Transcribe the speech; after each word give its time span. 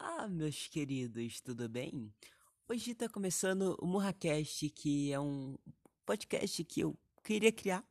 Olá, 0.00 0.26
meus 0.26 0.68
queridos, 0.68 1.42
tudo 1.42 1.68
bem? 1.68 2.10
Hoje 2.66 2.94
tá 2.94 3.10
começando 3.10 3.76
o 3.78 3.86
Murracast, 3.86 4.70
que 4.70 5.12
é 5.12 5.20
um 5.20 5.58
podcast 6.06 6.64
que 6.64 6.80
eu 6.80 6.96
queria 7.22 7.52
criar, 7.52 7.84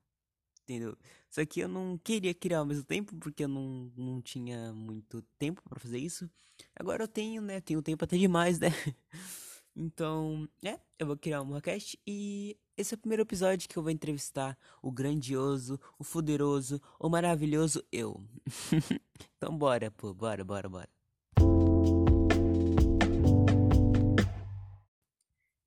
entendeu? 0.64 0.98
Só 1.30 1.46
que 1.46 1.60
eu 1.60 1.68
não 1.68 2.00
queria 2.00 2.34
criar 2.34 2.60
ao 2.60 2.66
mesmo 2.66 2.84
tempo, 2.86 3.16
porque 3.18 3.44
eu 3.44 3.48
não, 3.48 3.92
não 3.96 4.20
tinha 4.20 4.74
muito 4.74 5.22
tempo 5.38 5.62
para 5.70 5.80
fazer 5.80 6.00
isso. 6.00 6.28
Agora 6.76 7.04
eu 7.04 7.08
tenho, 7.08 7.40
né? 7.40 7.62
Tenho 7.62 7.84
tempo 7.84 8.04
até 8.04 8.18
demais, 8.18 8.58
né? 8.58 8.70
Então, 9.74 10.50
é, 10.62 10.78
eu 11.00 11.08
vou 11.08 11.16
criar 11.16 11.42
um 11.42 11.46
Murracast 11.46 11.98
e 12.06 12.58
esse 12.76 12.94
é 12.94 12.96
o 12.96 13.00
primeiro 13.00 13.24
episódio 13.24 13.70
que 13.70 13.78
eu 13.78 13.82
vou 13.82 13.90
entrevistar 13.90 14.58
o 14.82 14.92
grandioso, 14.92 15.80
o 15.98 16.04
poderoso, 16.04 16.82
o 17.00 17.08
maravilhoso 17.08 17.82
eu. 17.90 18.22
então 19.38 19.58
bora, 19.58 19.90
pô, 19.90 20.14
bora, 20.14 20.44
bora, 20.44 20.68
bora. 20.68 21.01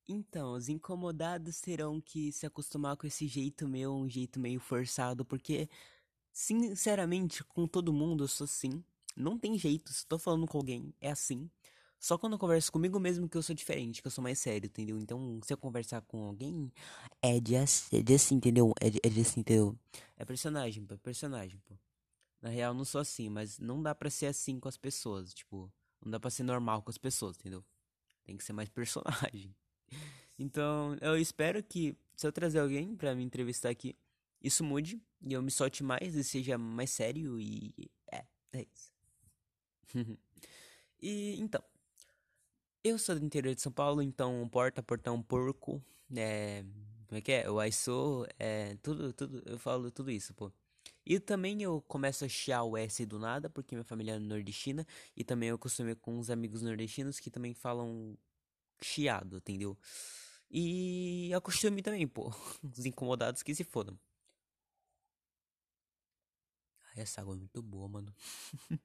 Então, 0.06 0.52
os 0.52 0.68
incomodados 0.68 1.60
terão 1.60 2.00
que 2.00 2.30
se 2.30 2.44
acostumar 2.46 2.96
com 2.96 3.06
esse 3.06 3.26
jeito 3.26 3.66
meu, 3.66 3.94
um 3.94 4.08
jeito 4.08 4.38
meio 4.38 4.60
forçado, 4.60 5.24
porque, 5.24 5.68
sinceramente, 6.32 7.42
com 7.44 7.66
todo 7.66 7.92
mundo 7.92 8.24
eu 8.24 8.28
sou 8.28 8.44
assim. 8.44 8.84
Não 9.16 9.38
tem 9.38 9.56
jeito, 9.56 9.92
se 9.92 10.06
tô 10.06 10.18
falando 10.18 10.46
com 10.46 10.58
alguém, 10.58 10.92
é 11.00 11.10
assim. 11.10 11.50
Só 11.98 12.18
quando 12.18 12.34
eu 12.34 12.38
converso 12.38 12.70
comigo 12.70 13.00
mesmo 13.00 13.28
que 13.28 13.36
eu 13.36 13.42
sou 13.42 13.54
diferente, 13.54 14.02
que 14.02 14.06
eu 14.06 14.10
sou 14.10 14.22
mais 14.22 14.38
sério, 14.38 14.66
entendeu? 14.66 14.98
Então, 14.98 15.40
se 15.42 15.52
eu 15.54 15.56
conversar 15.56 16.02
com 16.02 16.24
alguém, 16.24 16.70
é 17.22 17.40
de, 17.40 17.54
é 17.54 18.02
de 18.02 18.14
assim, 18.14 18.34
entendeu? 18.34 18.74
É 18.78 18.90
de, 18.90 19.00
é 19.02 19.08
de 19.08 19.20
assim, 19.22 19.40
entendeu? 19.40 19.78
É 20.16 20.24
personagem, 20.24 20.84
pô, 20.84 20.94
é 20.94 20.98
personagem, 20.98 21.58
pô. 21.64 21.74
Na 22.42 22.50
real, 22.50 22.74
não 22.74 22.84
sou 22.84 23.00
assim, 23.00 23.30
mas 23.30 23.58
não 23.58 23.82
dá 23.82 23.94
pra 23.94 24.10
ser 24.10 24.26
assim 24.26 24.60
com 24.60 24.68
as 24.68 24.76
pessoas, 24.76 25.32
tipo, 25.32 25.72
não 26.04 26.10
dá 26.10 26.20
pra 26.20 26.28
ser 26.28 26.42
normal 26.42 26.82
com 26.82 26.90
as 26.90 26.98
pessoas, 26.98 27.38
entendeu? 27.38 27.64
Tem 28.22 28.36
que 28.36 28.44
ser 28.44 28.52
mais 28.52 28.68
personagem. 28.68 29.54
Então, 30.38 30.96
eu 31.00 31.16
espero 31.16 31.62
que 31.62 31.96
se 32.16 32.26
eu 32.26 32.32
trazer 32.32 32.58
alguém 32.58 32.96
para 32.96 33.14
me 33.14 33.22
entrevistar 33.22 33.70
aqui, 33.70 33.96
isso 34.42 34.64
mude 34.64 35.00
e 35.22 35.32
eu 35.32 35.42
me 35.42 35.50
solte 35.50 35.82
mais 35.82 36.14
e 36.14 36.24
seja 36.24 36.58
mais 36.58 36.90
sério 36.90 37.40
e 37.40 37.72
é, 38.12 38.24
é 38.52 38.66
isso. 38.72 38.92
e 41.00 41.40
então, 41.40 41.62
eu 42.82 42.98
sou 42.98 43.18
do 43.18 43.24
interior 43.24 43.54
de 43.54 43.62
São 43.62 43.72
Paulo, 43.72 44.02
então 44.02 44.46
porta, 44.50 44.82
portão, 44.82 45.22
porco, 45.22 45.82
é, 46.14 46.64
como 47.06 47.18
é 47.18 47.20
que 47.20 47.32
é? 47.32 47.46
Eu 47.46 47.72
sou, 47.72 48.26
é, 48.38 48.76
tudo, 48.82 49.12
tudo, 49.12 49.42
eu 49.46 49.58
falo 49.58 49.90
tudo 49.90 50.10
isso, 50.10 50.34
pô. 50.34 50.52
E 51.06 51.20
também 51.20 51.62
eu 51.62 51.82
começo 51.82 52.24
a 52.24 52.28
chiar 52.28 52.62
o 52.64 52.76
S 52.76 53.04
do 53.06 53.18
nada, 53.18 53.48
porque 53.50 53.74
minha 53.74 53.84
família 53.84 54.12
é 54.12 54.18
nordestina, 54.18 54.86
e 55.16 55.22
também 55.22 55.48
eu 55.50 55.58
costumo 55.58 55.94
com 55.96 56.18
uns 56.18 56.30
amigos 56.30 56.62
nordestinos 56.62 57.20
que 57.20 57.30
também 57.30 57.54
falam 57.54 58.16
chiado, 58.84 59.38
entendeu? 59.38 59.78
E 60.50 61.32
acostume 61.34 61.82
também, 61.82 62.06
pô. 62.06 62.30
Os 62.62 62.84
incomodados 62.86 63.42
que 63.42 63.54
se 63.54 63.64
fodam. 63.64 63.98
Ai, 66.90 67.02
essa 67.02 67.20
água 67.20 67.34
é 67.34 67.38
muito 67.38 67.62
boa, 67.62 67.88
mano. 67.88 68.14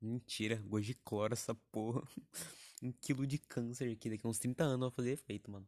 Mentira, 0.00 0.56
gosto 0.56 0.86
de 0.86 0.94
cloro 0.94 1.34
essa 1.34 1.54
porra. 1.54 2.02
um 2.82 2.92
quilo 2.92 3.26
de 3.26 3.38
câncer 3.38 3.90
aqui, 3.92 4.10
daqui 4.10 4.26
a 4.26 4.28
uns 4.28 4.38
30 4.38 4.64
anos 4.64 4.88
vai 4.88 4.96
fazer 4.96 5.12
efeito, 5.12 5.50
mano. 5.50 5.66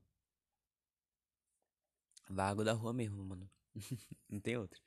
Vago 2.29 2.65
da 2.65 2.73
rua 2.73 2.93
mesmo, 2.93 3.25
mano. 3.25 3.51
Não 4.29 4.41
tem 4.41 4.57
outra. 4.57 4.81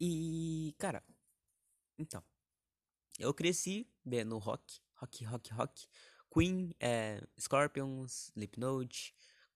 E, 0.00 0.74
cara, 0.78 1.04
então. 1.98 2.22
Eu 3.18 3.32
cresci 3.34 3.86
vendo 4.04 4.38
rock, 4.38 4.80
rock, 4.94 5.24
rock, 5.24 5.52
rock. 5.52 5.88
Queen, 6.32 6.74
é, 6.80 7.20
Scorpions, 7.38 8.30
Slipknot, 8.34 9.14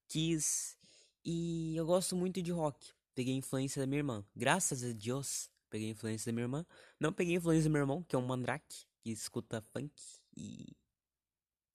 Kiss. 0.08 0.76
E 1.24 1.74
eu 1.74 1.86
gosto 1.86 2.14
muito 2.14 2.42
de 2.42 2.52
rock. 2.52 2.92
Peguei 3.14 3.34
influência 3.34 3.80
da 3.80 3.86
minha 3.86 4.00
irmã. 4.00 4.24
Graças 4.36 4.84
a 4.84 4.92
Deus, 4.92 5.50
peguei 5.70 5.88
influência 5.88 6.30
da 6.30 6.34
minha 6.34 6.44
irmã. 6.44 6.66
Não 7.00 7.12
peguei 7.12 7.36
influência 7.36 7.68
do 7.68 7.72
meu 7.72 7.80
irmão, 7.80 8.02
que 8.02 8.14
é 8.14 8.18
um 8.18 8.26
mandrake, 8.26 8.84
que 9.00 9.10
escuta 9.10 9.62
funk 9.72 9.94
e. 10.36 10.76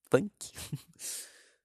Funk. 0.09 0.51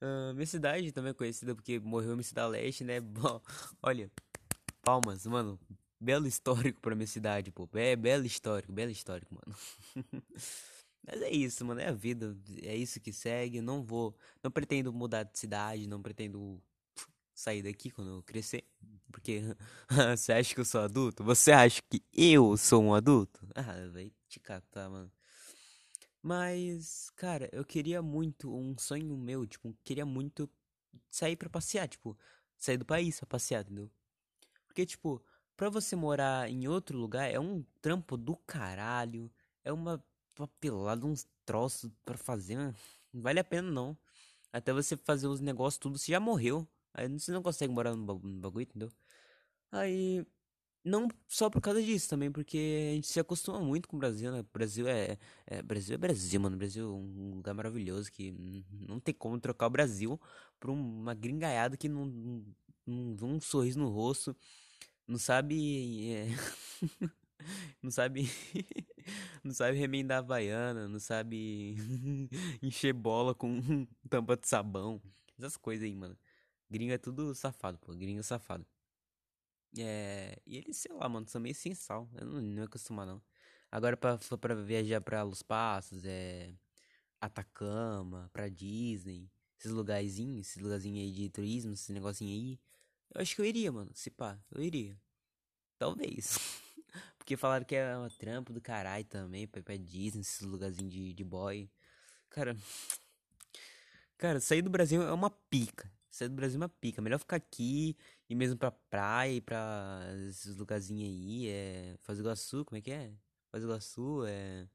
uh, 0.01 0.33
minha 0.35 0.47
cidade 0.47 0.91
também 0.93 1.11
é 1.11 1.15
conhecida 1.15 1.55
porque 1.55 1.79
morreu 1.79 2.19
em 2.19 2.23
Cidade 2.23 2.53
Leste, 2.53 2.85
né? 2.85 2.95
Olha, 3.83 4.11
palmas, 4.83 5.27
mano. 5.27 5.61
Belo 6.01 6.27
histórico 6.27 6.81
pra 6.81 6.95
minha 6.95 7.07
cidade, 7.07 7.51
pô. 7.51 7.69
É 7.75 7.97
belo 7.97 8.25
histórico, 8.25 8.73
belo 8.73 8.91
histórico, 8.91 9.35
mano. 9.35 9.57
Mas 11.06 11.22
é 11.22 11.31
isso, 11.31 11.65
mano, 11.65 11.81
é 11.81 11.89
a 11.89 11.93
vida, 11.93 12.37
é 12.62 12.75
isso 12.77 13.00
que 13.00 13.12
segue. 13.12 13.61
Não 13.61 13.83
vou, 13.84 14.17
não 14.43 14.50
pretendo 14.50 14.93
mudar 14.93 15.22
de 15.22 15.39
cidade, 15.39 15.87
não 15.87 16.03
pretendo 16.03 16.61
sair 17.34 17.62
daqui 17.62 17.91
quando 17.91 18.11
eu 18.11 18.22
crescer, 18.22 18.65
porque 19.12 19.43
você 20.19 20.33
acha 20.33 20.55
que 20.55 20.61
eu 20.61 20.65
sou 20.65 20.81
adulto? 20.81 21.22
Você 21.25 21.53
acha 21.53 21.81
que 21.91 22.03
eu 22.12 22.56
sou 22.56 22.83
um 22.83 22.95
adulto? 22.95 23.47
Ah, 23.55 23.89
vai 23.93 24.12
te 24.28 24.41
catar, 24.41 24.89
mano. 24.91 25.11
Mas, 26.22 27.11
cara, 27.16 27.49
eu 27.53 27.65
queria 27.65 28.03
muito, 28.03 28.53
um 28.55 28.77
sonho 28.78 29.16
meu, 29.16 29.47
tipo, 29.47 29.75
queria 29.84 30.05
muito 30.05 30.50
sair 31.11 31.37
para 31.37 31.49
passear, 31.49 31.87
tipo, 31.89 32.19
sair 32.56 32.77
do 32.77 32.84
país 32.84 33.19
pra 33.21 33.27
passear, 33.27 33.62
entendeu? 33.62 33.91
Porque, 34.66 34.84
tipo, 34.87 35.22
pra 35.56 35.69
você 35.71 35.95
morar 35.97 36.50
em 36.50 36.66
outro 36.69 36.99
lugar 36.99 37.31
é 37.31 37.39
um 37.39 37.65
trampo 37.81 38.16
do 38.16 38.37
caralho, 38.47 39.31
é 39.65 39.72
uma 39.72 40.05
papelada, 40.37 41.07
uns 41.07 41.27
troços 41.45 41.91
para 42.05 42.17
fazer, 42.19 42.57
não 42.57 42.75
vale 43.15 43.41
a 43.41 43.45
pena 43.45 43.71
não. 43.71 43.99
Até 44.53 44.73
você 44.73 44.97
fazer 44.97 45.27
os 45.29 45.41
negócios 45.41 45.79
tudo, 45.79 45.99
você 45.99 46.13
já 46.13 46.21
morreu. 46.21 46.67
Aí 46.95 47.09
você 47.09 47.33
não 47.33 47.43
consegue 47.43 47.73
morar 47.73 47.95
no 47.95 48.05
bagulho, 48.05 48.63
entendeu? 48.63 48.91
Aí, 49.73 50.27
não 50.85 51.09
só 51.29 51.51
por 51.51 51.61
causa 51.61 51.83
disso 51.83 52.09
também, 52.09 52.31
porque 52.33 52.91
a 52.93 52.95
gente 52.95 53.09
se 53.09 53.21
acostuma 53.21 53.61
muito 53.61 53.89
com 53.89 53.97
o 53.97 53.99
Brasil, 54.01 54.33
né? 54.33 54.45
Brasil 54.53 54.89
é, 54.89 55.19
é 55.47 55.63
Brasil 55.63 55.95
é 55.95 55.99
Brasil, 55.99 56.41
mano. 56.41 56.57
Brasil 56.57 56.87
é 56.87 56.89
um 56.89 57.35
lugar 57.37 57.55
maravilhoso 57.55 58.11
que 58.13 58.33
não 58.89 59.01
tem 59.01 59.15
como 59.15 59.41
trocar 59.41 59.67
o 59.67 59.71
Brasil 59.71 60.21
por 60.61 60.71
uma 60.71 61.15
gringaiada 61.15 61.77
que 61.77 61.89
não, 61.89 62.07
não, 62.07 62.45
não 62.87 63.29
um 63.37 63.41
sorriso 63.41 63.79
no 63.81 63.89
rosto, 63.91 64.37
não 65.07 65.19
sabe 65.19 66.13
é... 66.13 66.29
não 67.83 67.91
sabe 67.91 68.25
não 69.45 69.53
sabe 69.53 69.79
remendar 69.79 70.19
a 70.19 70.23
baiana, 70.23 70.89
não 70.89 70.99
sabe 70.99 71.77
encher 72.63 72.93
bola 72.93 73.35
com 73.35 73.87
tampa 74.09 74.37
de 74.37 74.49
sabão. 74.49 75.01
Essas 75.39 75.57
coisas 75.57 75.85
aí, 75.85 75.95
mano. 75.95 76.17
Gringo 76.71 76.93
é 76.93 76.99
tudo 76.99 77.35
safado, 77.35 77.79
pô. 77.79 77.95
Gringo 77.95 78.21
é 78.21 78.23
safado. 78.23 78.67
É. 79.79 80.39
E 80.47 80.57
eles, 80.57 80.77
sei 80.79 80.93
lá, 80.95 81.09
mano, 81.09 81.29
são 81.29 81.41
meio 81.41 81.55
sem 81.55 81.75
sal. 81.75 82.09
Eu 82.15 82.27
não, 82.27 82.41
não 82.41 82.59
ia 82.59 82.65
acostumar, 82.65 83.07
não. 83.07 83.23
Agora, 83.71 83.97
pra, 83.97 84.19
pra 84.41 84.55
viajar 84.55 85.01
pra 85.01 85.23
Los 85.23 85.43
Passos, 85.43 86.05
é. 86.05 86.55
Atacama, 87.21 88.31
pra 88.33 88.49
Disney, 88.49 89.31
esses 89.59 89.73
lugarzinhos, 89.73 90.49
esses 90.49 90.63
lugarzinhos 90.63 91.01
aí 91.01 91.13
de 91.13 91.31
turismo, 91.31 91.73
esses 91.73 91.89
negocinho 91.91 92.31
aí. 92.31 92.61
Eu 93.15 93.23
acho 93.23 93.35
que 93.35 93.41
eu 93.43 93.47
iria, 93.47 93.73
mano. 93.73 93.91
Se 93.95 94.11
pá, 94.11 94.39
eu 94.53 94.63
iria. 94.63 94.99
Talvez. 95.79 96.39
Porque 97.19 97.37
falaram 97.37 97.65
que 97.65 97.75
é 97.75 97.97
uma 97.97 98.11
trampo 98.11 98.53
do 98.53 98.61
caralho 98.61 99.05
também, 99.05 99.47
pra 99.47 99.61
ir 99.61 99.62
pra 99.62 99.77
Disney, 99.77 100.21
esses 100.21 100.41
lugarzinhos 100.43 100.93
de, 100.93 101.12
de 101.12 101.25
boy. 101.25 101.71
Cara. 102.31 102.57
Cara, 104.19 104.41
sair 104.41 104.62
do 104.62 104.71
Brasil 104.71 105.03
é 105.03 105.12
uma 105.12 105.31
pica. 105.31 105.91
Sair 106.11 106.29
do 106.29 106.34
Brasil 106.34 106.57
é 106.57 106.62
uma 106.62 106.69
pica. 106.69 107.03
Melhor 107.03 107.19
ficar 107.19 107.37
aqui, 107.37 107.97
ir 108.29 108.34
mesmo 108.34 108.57
pra 108.57 108.71
praia, 108.71 109.33
ir 109.33 109.41
pra 109.43 110.01
esses 110.29 110.57
lugarzinhos 110.57 111.09
aí. 111.09 111.48
É. 111.48 111.97
Do 112.07 112.21
Iguaçu, 112.21 112.65
como 112.65 112.78
é 112.78 112.81
que 112.81 112.91
é? 112.91 113.13
Do 113.53 113.59
Iguaçu, 113.59 114.25
é. 114.27 114.69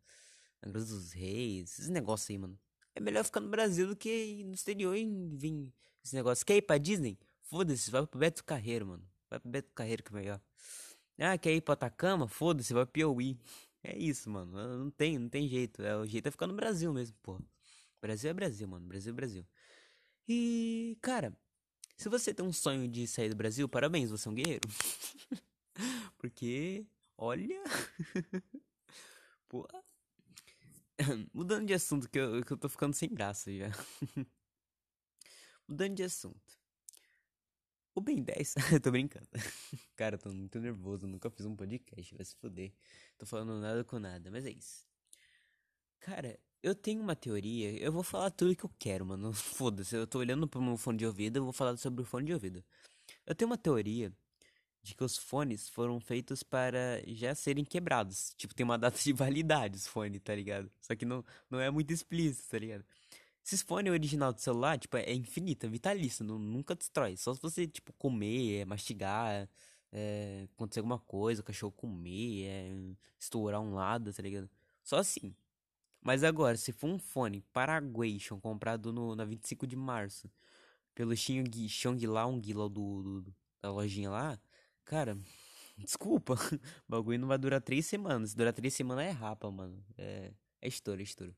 Angra 0.64 0.80
dos 0.80 1.12
Reis, 1.12 1.72
esses 1.72 1.90
negócios 1.90 2.30
aí, 2.30 2.38
mano. 2.38 2.60
É 2.94 3.00
melhor 3.00 3.24
ficar 3.24 3.40
no 3.40 3.50
Brasil 3.50 3.88
do 3.88 3.96
que 3.96 4.10
ir 4.10 4.44
no 4.44 4.54
exterior 4.54 4.96
e 4.96 5.06
vir 5.06 5.74
esse 6.04 6.16
negócio. 6.16 6.46
Quer 6.46 6.58
ir 6.58 6.62
pra 6.62 6.78
Disney? 6.78 7.18
Foda-se, 7.42 7.90
vai 7.90 8.06
pro 8.06 8.20
Beto 8.20 8.44
Carreiro, 8.44 8.86
mano. 8.86 9.04
Vai 9.30 9.40
pro 9.40 9.50
Beto 9.50 9.72
Carreiro 9.74 10.04
que 10.04 10.14
é 10.14 10.16
melhor. 10.16 10.42
Ah, 11.20 11.38
quer 11.38 11.54
ir 11.54 11.62
pro 11.62 11.74
Atacama? 11.74 12.28
Foda-se, 12.28 12.74
vai 12.74 12.86
Piauí. 12.86 13.38
É 13.84 13.98
isso, 13.98 14.30
mano. 14.30 14.52
Não 14.78 14.92
tem, 14.92 15.18
não 15.20 15.30
tem 15.30 15.48
jeito. 15.48 15.82
É, 15.84 15.96
o 15.98 16.06
jeito 16.06 16.28
é 16.28 16.32
ficar 16.32 16.48
no 16.48 16.54
Brasil 16.56 16.94
mesmo, 16.94 17.16
pô. 17.22 17.40
Brasil 18.02 18.30
é 18.30 18.34
Brasil, 18.34 18.68
mano. 18.68 18.88
Brasil 18.88 19.12
é 19.12 19.16
Brasil. 19.16 19.46
E, 20.28 20.98
cara, 21.02 21.36
se 21.98 22.10
você 22.10 22.34
tem 22.34 22.46
um 22.46 22.54
sonho 22.54 22.88
de 22.88 23.08
sair 23.08 23.30
do 23.30 23.36
Brasil, 23.36 23.70
parabéns, 23.70 24.12
você 24.12 24.28
é 24.28 24.32
um 24.32 24.36
guerreiro. 24.36 24.68
Porque, 26.18 26.86
olha. 27.18 27.64
pô. 29.50 29.68
Mudando 31.34 31.68
de 31.68 31.74
assunto, 31.74 32.10
que 32.10 32.20
eu, 32.20 32.44
que 32.44 32.52
eu 32.54 32.58
tô 32.58 32.70
ficando 32.70 32.94
sem 32.94 33.10
braço 33.10 33.52
já. 33.52 33.70
Mudando 35.68 35.96
de 35.96 36.04
assunto. 36.04 36.61
O 37.96 38.02
Ben 38.02 38.24
10, 38.24 38.56
tô 38.84 38.92
brincando. 38.92 39.28
Cara, 39.96 40.18
tô 40.18 40.30
muito 40.32 40.60
nervoso, 40.60 41.08
nunca 41.08 41.30
fiz 41.30 41.46
um 41.46 41.56
podcast, 41.56 42.16
vai 42.16 42.26
se 42.26 42.36
fuder. 42.36 42.74
Tô 43.18 43.26
falando 43.26 43.60
nada 43.60 43.84
com 43.84 44.00
nada, 44.00 44.30
mas 44.32 44.46
é 44.46 44.52
isso. 44.52 44.86
Cara, 46.00 46.40
Eu 46.64 46.76
tenho 46.76 47.02
uma 47.02 47.16
teoria, 47.16 47.72
eu 47.84 47.92
vou 47.92 48.04
falar 48.04 48.30
tudo 48.32 48.56
que 48.56 48.64
eu 48.64 48.72
quero, 48.80 49.06
mano. 49.06 49.34
Foda-se, 49.34 49.96
eu 49.96 50.06
tô 50.08 50.20
olhando 50.20 50.48
pro 50.48 50.62
meu 50.62 50.78
fone 50.78 50.98
de 51.00 51.06
ouvido, 51.08 51.38
eu 51.38 51.44
vou 51.44 51.54
falar 51.54 51.76
sobre 51.78 52.04
o 52.04 52.06
fone 52.06 52.28
de 52.28 52.34
ouvido. 52.34 52.64
Eu 53.26 53.36
tenho 53.36 53.50
uma 53.50 53.58
teoria 53.58 54.14
de 54.84 54.96
que 54.96 55.04
os 55.04 55.18
fones 55.18 55.70
foram 55.70 56.00
feitos 56.00 56.44
para 56.44 57.02
já 57.08 57.36
serem 57.36 57.66
quebrados. 57.66 58.34
Tipo, 58.38 58.56
tem 58.56 58.64
uma 58.66 58.78
data 58.78 59.00
de 59.00 59.14
validade 59.14 59.78
os 59.78 59.88
fones, 59.88 60.22
tá 60.22 60.36
ligado? 60.36 60.72
Só 60.82 60.96
que 60.96 61.06
não, 61.06 61.26
não 61.50 61.60
é 61.60 61.70
muito 61.72 61.92
explícito, 61.94 62.50
tá 62.50 62.60
ligado? 62.60 62.86
Esses 63.44 63.62
fones 63.62 63.92
original 63.92 64.32
do 64.34 64.40
celular, 64.40 64.78
tipo, 64.78 64.98
é 64.98 65.14
infinito, 65.14 65.66
é 65.66 65.70
vitalício, 65.70 66.24
não, 66.24 66.38
nunca 66.38 66.76
destrói. 66.76 67.18
Só 67.18 67.34
se 67.34 67.42
você, 67.42 67.68
tipo, 67.68 67.92
comer, 67.94 68.66
mastigar, 68.66 69.50
é, 69.92 70.48
acontecer 70.54 70.80
alguma 70.80 71.00
coisa, 71.00 71.42
o 71.42 71.44
cachorro 71.44 71.72
comer, 71.72 72.46
é, 72.46 72.72
estourar 73.20 73.62
um 73.62 73.74
lado, 73.74 74.14
tá 74.14 74.22
ligado? 74.22 74.50
Só 74.84 74.98
assim. 74.98 75.36
Mas 76.02 76.24
agora, 76.24 76.58
se 76.58 76.72
for 76.72 76.88
um 76.88 77.00
fone 77.00 77.42
Paraguation 77.54 78.40
comprado 78.40 78.92
no, 78.94 79.16
na 79.16 79.26
25 79.26 79.68
de 79.68 79.76
março, 79.76 80.30
pelo 80.96 81.16
Xing, 81.16 81.46
Xing 81.68 82.06
Long 82.08 82.42
lá 82.56 82.68
do, 82.68 83.22
do, 83.22 83.36
da 83.62 83.72
lojinha 83.72 84.10
lá, 84.10 84.40
cara, 84.86 85.18
desculpa, 85.78 86.36
o 86.88 86.92
bagulho 86.92 87.20
não 87.20 87.28
vai 87.28 87.38
durar 87.38 87.62
três 87.62 87.86
semanas. 87.86 88.32
Se 88.32 88.38
durar 88.38 88.54
três 88.54 88.74
semanas 88.74 89.06
é 89.06 89.12
rapa, 89.12 89.50
mano. 89.52 89.84
É, 89.98 90.32
é 90.62 90.68
estouro, 90.68 91.02
é 91.02 91.04
estouro. 91.04 91.36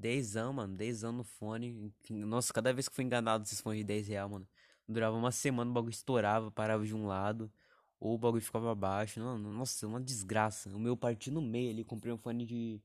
Dezão, 0.00 0.54
mano, 0.54 0.74
dezão 0.74 1.12
no 1.12 1.22
fone. 1.22 1.92
Nossa, 2.08 2.54
cada 2.54 2.72
vez 2.72 2.88
que 2.88 2.94
fui 2.94 3.04
enganado 3.04 3.44
esses 3.44 3.60
fones 3.60 3.80
de 3.80 3.84
10 3.84 4.08
real, 4.08 4.30
mano. 4.30 4.48
Durava 4.88 5.14
uma 5.14 5.30
semana, 5.30 5.70
o 5.70 5.74
bagulho 5.74 5.90
estourava, 5.92 6.50
parava 6.50 6.86
de 6.86 6.94
um 6.94 7.06
lado. 7.06 7.52
Ou 8.00 8.14
o 8.14 8.18
bagulho 8.18 8.42
ficava 8.42 8.72
abaixo. 8.72 9.20
Nossa, 9.20 9.86
uma 9.86 10.00
desgraça. 10.00 10.70
O 10.70 10.80
meu 10.80 10.96
partiu 10.96 11.32
no 11.34 11.42
meio 11.42 11.70
ali, 11.70 11.84
comprei 11.84 12.12
um 12.12 12.16
fone 12.16 12.46
de. 12.46 12.82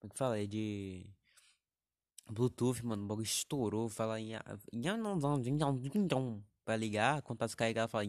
Como 0.00 0.10
é 0.10 0.12
que 0.12 0.18
fala? 0.18 0.40
É 0.40 0.46
de. 0.46 1.06
Bluetooth, 2.28 2.84
mano. 2.84 3.04
O 3.04 3.06
bagulho 3.06 3.24
estourou. 3.24 3.88
Fala 3.88 4.20
em. 4.20 4.32
Pra 6.64 6.76
ligar, 6.76 7.22
quando 7.22 7.38
tá 7.38 7.46
descarregado, 7.46 7.88
fala. 7.88 8.04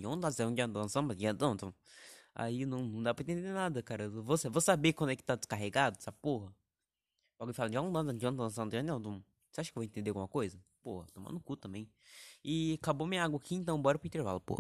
Aí 2.33 2.65
não, 2.65 2.83
não 2.83 3.03
dá 3.03 3.13
pra 3.13 3.21
entender 3.24 3.53
nada, 3.53 3.83
cara. 3.83 4.10
Vou, 4.10 4.36
vou 4.36 4.62
saber 4.62 4.94
quando 4.94 5.12
é 5.12 5.15
que 5.15 5.24
tá 5.24 5.36
descarregado, 5.36 5.98
essa 6.00 6.12
porra. 6.12 6.51
Bagulho 7.39 7.54
fala. 7.54 7.69
Você 7.69 9.62
acha 9.62 9.72
que 9.72 9.78
eu 9.78 9.81
vou 9.81 9.84
entender 9.84 10.10
alguma 10.10 10.28
coisa? 10.28 10.60
Porra, 10.81 11.06
tomar 11.13 11.31
no 11.31 11.39
cu 11.39 11.56
também. 11.56 11.88
E 12.44 12.80
acabou 12.81 13.06
minha 13.06 13.24
água 13.24 13.38
aqui, 13.39 13.56
então 13.56 13.80
bora 13.81 14.00
pro 14.00 14.07
intervalo, 14.07 14.39
pô. 14.39 14.57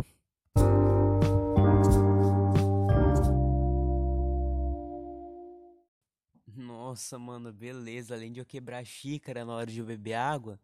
Nossa, 6.55 7.17
mano, 7.17 7.51
beleza. 7.51 8.15
Além 8.15 8.31
de 8.31 8.39
eu 8.39 8.45
quebrar 8.45 8.79
a 8.79 8.85
xícara 8.85 9.43
na 9.45 9.53
hora 9.53 9.71
de 9.71 9.79
eu 9.79 9.85
beber 9.85 10.13
água, 10.13 10.59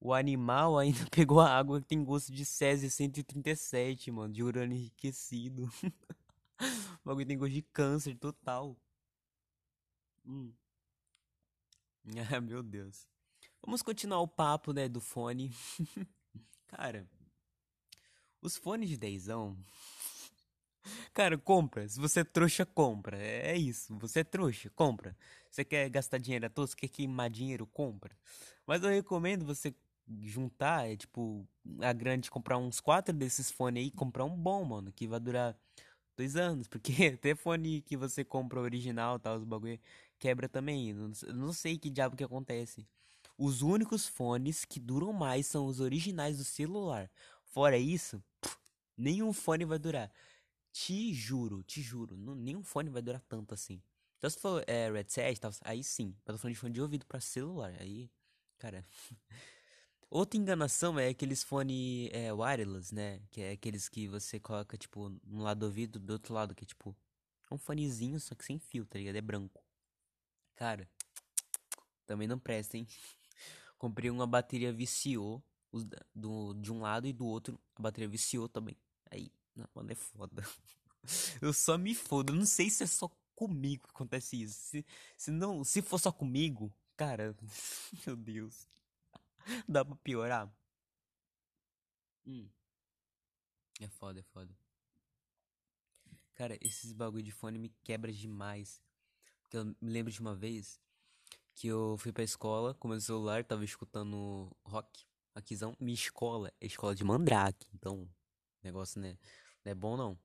o 0.00 0.12
animal 0.12 0.78
ainda 0.78 0.98
pegou 1.10 1.40
a 1.40 1.50
água 1.50 1.80
que 1.80 1.86
tem 1.86 2.04
gosto 2.04 2.32
de 2.32 2.44
Césio 2.44 2.90
137, 2.90 4.10
mano, 4.10 4.32
de 4.32 4.42
urânio 4.42 4.76
enriquecido. 4.76 5.70
o 6.60 7.04
bagulho 7.04 7.26
tem 7.26 7.38
gosto 7.38 7.52
de 7.52 7.62
câncer 7.62 8.16
total. 8.16 8.76
Hum. 10.26 10.52
Ah, 12.36 12.40
meu 12.40 12.62
Deus. 12.62 13.08
Vamos 13.64 13.82
continuar 13.82 14.20
o 14.20 14.28
papo, 14.28 14.72
né, 14.72 14.88
do 14.88 15.00
fone. 15.00 15.52
Cara, 16.68 17.06
os 18.40 18.56
fones 18.56 18.88
de 18.88 18.96
dezão. 18.96 19.56
Cara, 21.12 21.36
compra. 21.36 21.88
Se 21.88 21.98
você 21.98 22.20
é 22.20 22.24
trouxa, 22.24 22.64
compra. 22.64 23.18
É, 23.18 23.56
isso. 23.56 23.96
Você 23.98 24.20
é 24.20 24.24
trouxa, 24.24 24.70
compra. 24.70 25.16
Você 25.50 25.64
quer 25.64 25.88
gastar 25.90 26.18
dinheiro 26.18 26.46
à 26.46 26.50
toa, 26.50 26.66
você 26.66 26.76
quer 26.76 26.88
queimar 26.88 27.30
dinheiro, 27.30 27.66
compra. 27.66 28.16
Mas 28.66 28.82
eu 28.82 28.90
recomendo 28.90 29.44
você 29.44 29.74
juntar, 30.20 30.88
é 30.88 30.96
tipo, 30.96 31.46
a 31.80 31.92
grande 31.92 32.30
comprar 32.30 32.58
uns 32.58 32.80
quatro 32.80 33.12
desses 33.14 33.50
fones 33.50 33.82
aí, 33.84 33.90
comprar 33.90 34.24
um 34.24 34.36
bom, 34.36 34.64
mano, 34.64 34.92
que 34.92 35.06
vai 35.08 35.18
durar 35.18 35.56
dois 36.16 36.36
anos. 36.36 36.68
Porque 36.68 36.92
até 37.14 37.34
fone 37.34 37.82
que 37.82 37.96
você 37.96 38.24
compra 38.24 38.60
original, 38.60 39.18
tal, 39.18 39.36
os 39.38 39.44
bagulho, 39.44 39.80
quebra 40.18 40.48
também. 40.48 40.92
Não, 40.92 41.10
não 41.34 41.52
sei 41.52 41.78
que 41.78 41.90
diabo 41.90 42.16
que 42.16 42.24
acontece. 42.24 42.86
Os 43.38 43.62
únicos 43.62 44.06
fones 44.06 44.64
que 44.64 44.80
duram 44.80 45.12
mais 45.12 45.46
são 45.46 45.66
os 45.66 45.80
originais 45.80 46.38
do 46.38 46.44
celular. 46.44 47.10
Fora 47.44 47.78
isso, 47.78 48.22
pff, 48.40 48.56
nenhum 48.96 49.32
fone 49.32 49.64
vai 49.64 49.78
durar. 49.78 50.10
Te 50.72 51.12
juro, 51.14 51.62
te 51.62 51.82
juro, 51.82 52.16
não, 52.16 52.34
nenhum 52.34 52.62
fone 52.62 52.90
vai 52.90 53.02
durar 53.02 53.20
tanto 53.28 53.54
assim. 53.54 53.82
Então 54.18 54.30
se 54.30 54.38
for 54.38 54.64
é, 54.66 54.90
7 55.06 55.40
tal, 55.40 55.52
aí 55.62 55.84
sim. 55.84 56.14
Mas 56.24 56.34
eu 56.34 56.38
falando 56.38 56.54
de 56.54 56.60
fone 56.60 56.74
de 56.74 56.80
ouvido 56.80 57.06
pra 57.06 57.20
celular. 57.20 57.74
Aí, 57.80 58.10
cara. 58.58 58.84
Outra 60.08 60.38
enganação 60.38 60.98
é 60.98 61.08
aqueles 61.08 61.42
fone 61.42 62.08
é, 62.12 62.32
wireless, 62.32 62.94
né? 62.94 63.20
Que 63.30 63.42
é 63.42 63.50
aqueles 63.52 63.88
que 63.88 64.06
você 64.06 64.38
coloca, 64.38 64.78
tipo, 64.78 65.12
um 65.26 65.42
lado 65.42 65.60
do 65.60 65.66
ouvido, 65.66 65.98
do 65.98 66.12
outro 66.12 66.32
lado, 66.32 66.54
que 66.54 66.64
é 66.64 66.66
tipo. 66.66 66.96
É 67.50 67.54
um 67.54 67.58
fonezinho, 67.58 68.18
só 68.20 68.34
que 68.34 68.44
sem 68.44 68.58
fio, 68.58 68.86
tá 68.86 68.98
ligado? 68.98 69.16
É 69.16 69.20
branco. 69.20 69.65
Cara, 70.56 70.88
também 72.06 72.26
não 72.26 72.38
presta, 72.38 72.76
hein? 72.76 72.86
Comprei 73.78 74.10
uma 74.10 74.26
bateria 74.26 74.72
viciou 74.72 75.42
do, 76.14 76.54
de 76.54 76.72
um 76.72 76.80
lado 76.80 77.06
e 77.06 77.12
do 77.12 77.26
outro 77.26 77.60
a 77.74 77.82
bateria 77.82 78.08
viciou 78.08 78.48
também. 78.48 78.76
Aí, 79.10 79.30
não, 79.54 79.68
mano, 79.74 79.92
é 79.92 79.94
foda. 79.94 80.42
Eu 81.40 81.52
só 81.52 81.76
me 81.78 81.94
fodo. 81.94 82.32
Não 82.32 82.46
sei 82.46 82.70
se 82.70 82.82
é 82.82 82.86
só 82.86 83.08
comigo 83.34 83.84
que 83.84 83.90
acontece 83.90 84.40
isso. 84.42 84.58
Se, 84.58 84.86
se 85.16 85.30
não, 85.30 85.62
se 85.62 85.82
for 85.82 85.98
só 85.98 86.10
comigo, 86.10 86.72
cara, 86.96 87.36
meu 88.06 88.16
Deus. 88.16 88.66
Dá 89.68 89.84
pra 89.84 89.94
piorar? 89.96 90.50
Hum. 92.26 92.48
É 93.80 93.88
foda, 93.88 94.20
é 94.20 94.22
foda. 94.22 94.56
Cara, 96.34 96.58
esses 96.60 96.92
bagulho 96.92 97.22
de 97.22 97.30
fone 97.30 97.58
me 97.58 97.68
quebra 97.84 98.12
demais. 98.12 98.82
Porque 99.46 99.56
eu 99.56 99.64
me 99.64 99.90
lembro 99.90 100.12
de 100.12 100.20
uma 100.20 100.34
vez 100.34 100.80
que 101.54 101.68
eu 101.68 101.96
fui 101.98 102.12
pra 102.12 102.24
escola 102.24 102.74
com 102.74 102.88
meu 102.88 103.00
celular, 103.00 103.44
tava 103.44 103.64
escutando 103.64 104.50
rock. 104.64 105.06
Aquizão, 105.34 105.76
minha 105.78 105.94
escola 105.94 106.52
é 106.60 106.66
escola 106.66 106.94
de 106.94 107.04
mandrake, 107.04 107.68
então, 107.74 108.08
negócio 108.62 109.00
né, 109.00 109.16
não 109.64 109.72
é 109.72 109.74
bom 109.74 109.96
não. 109.96 110.18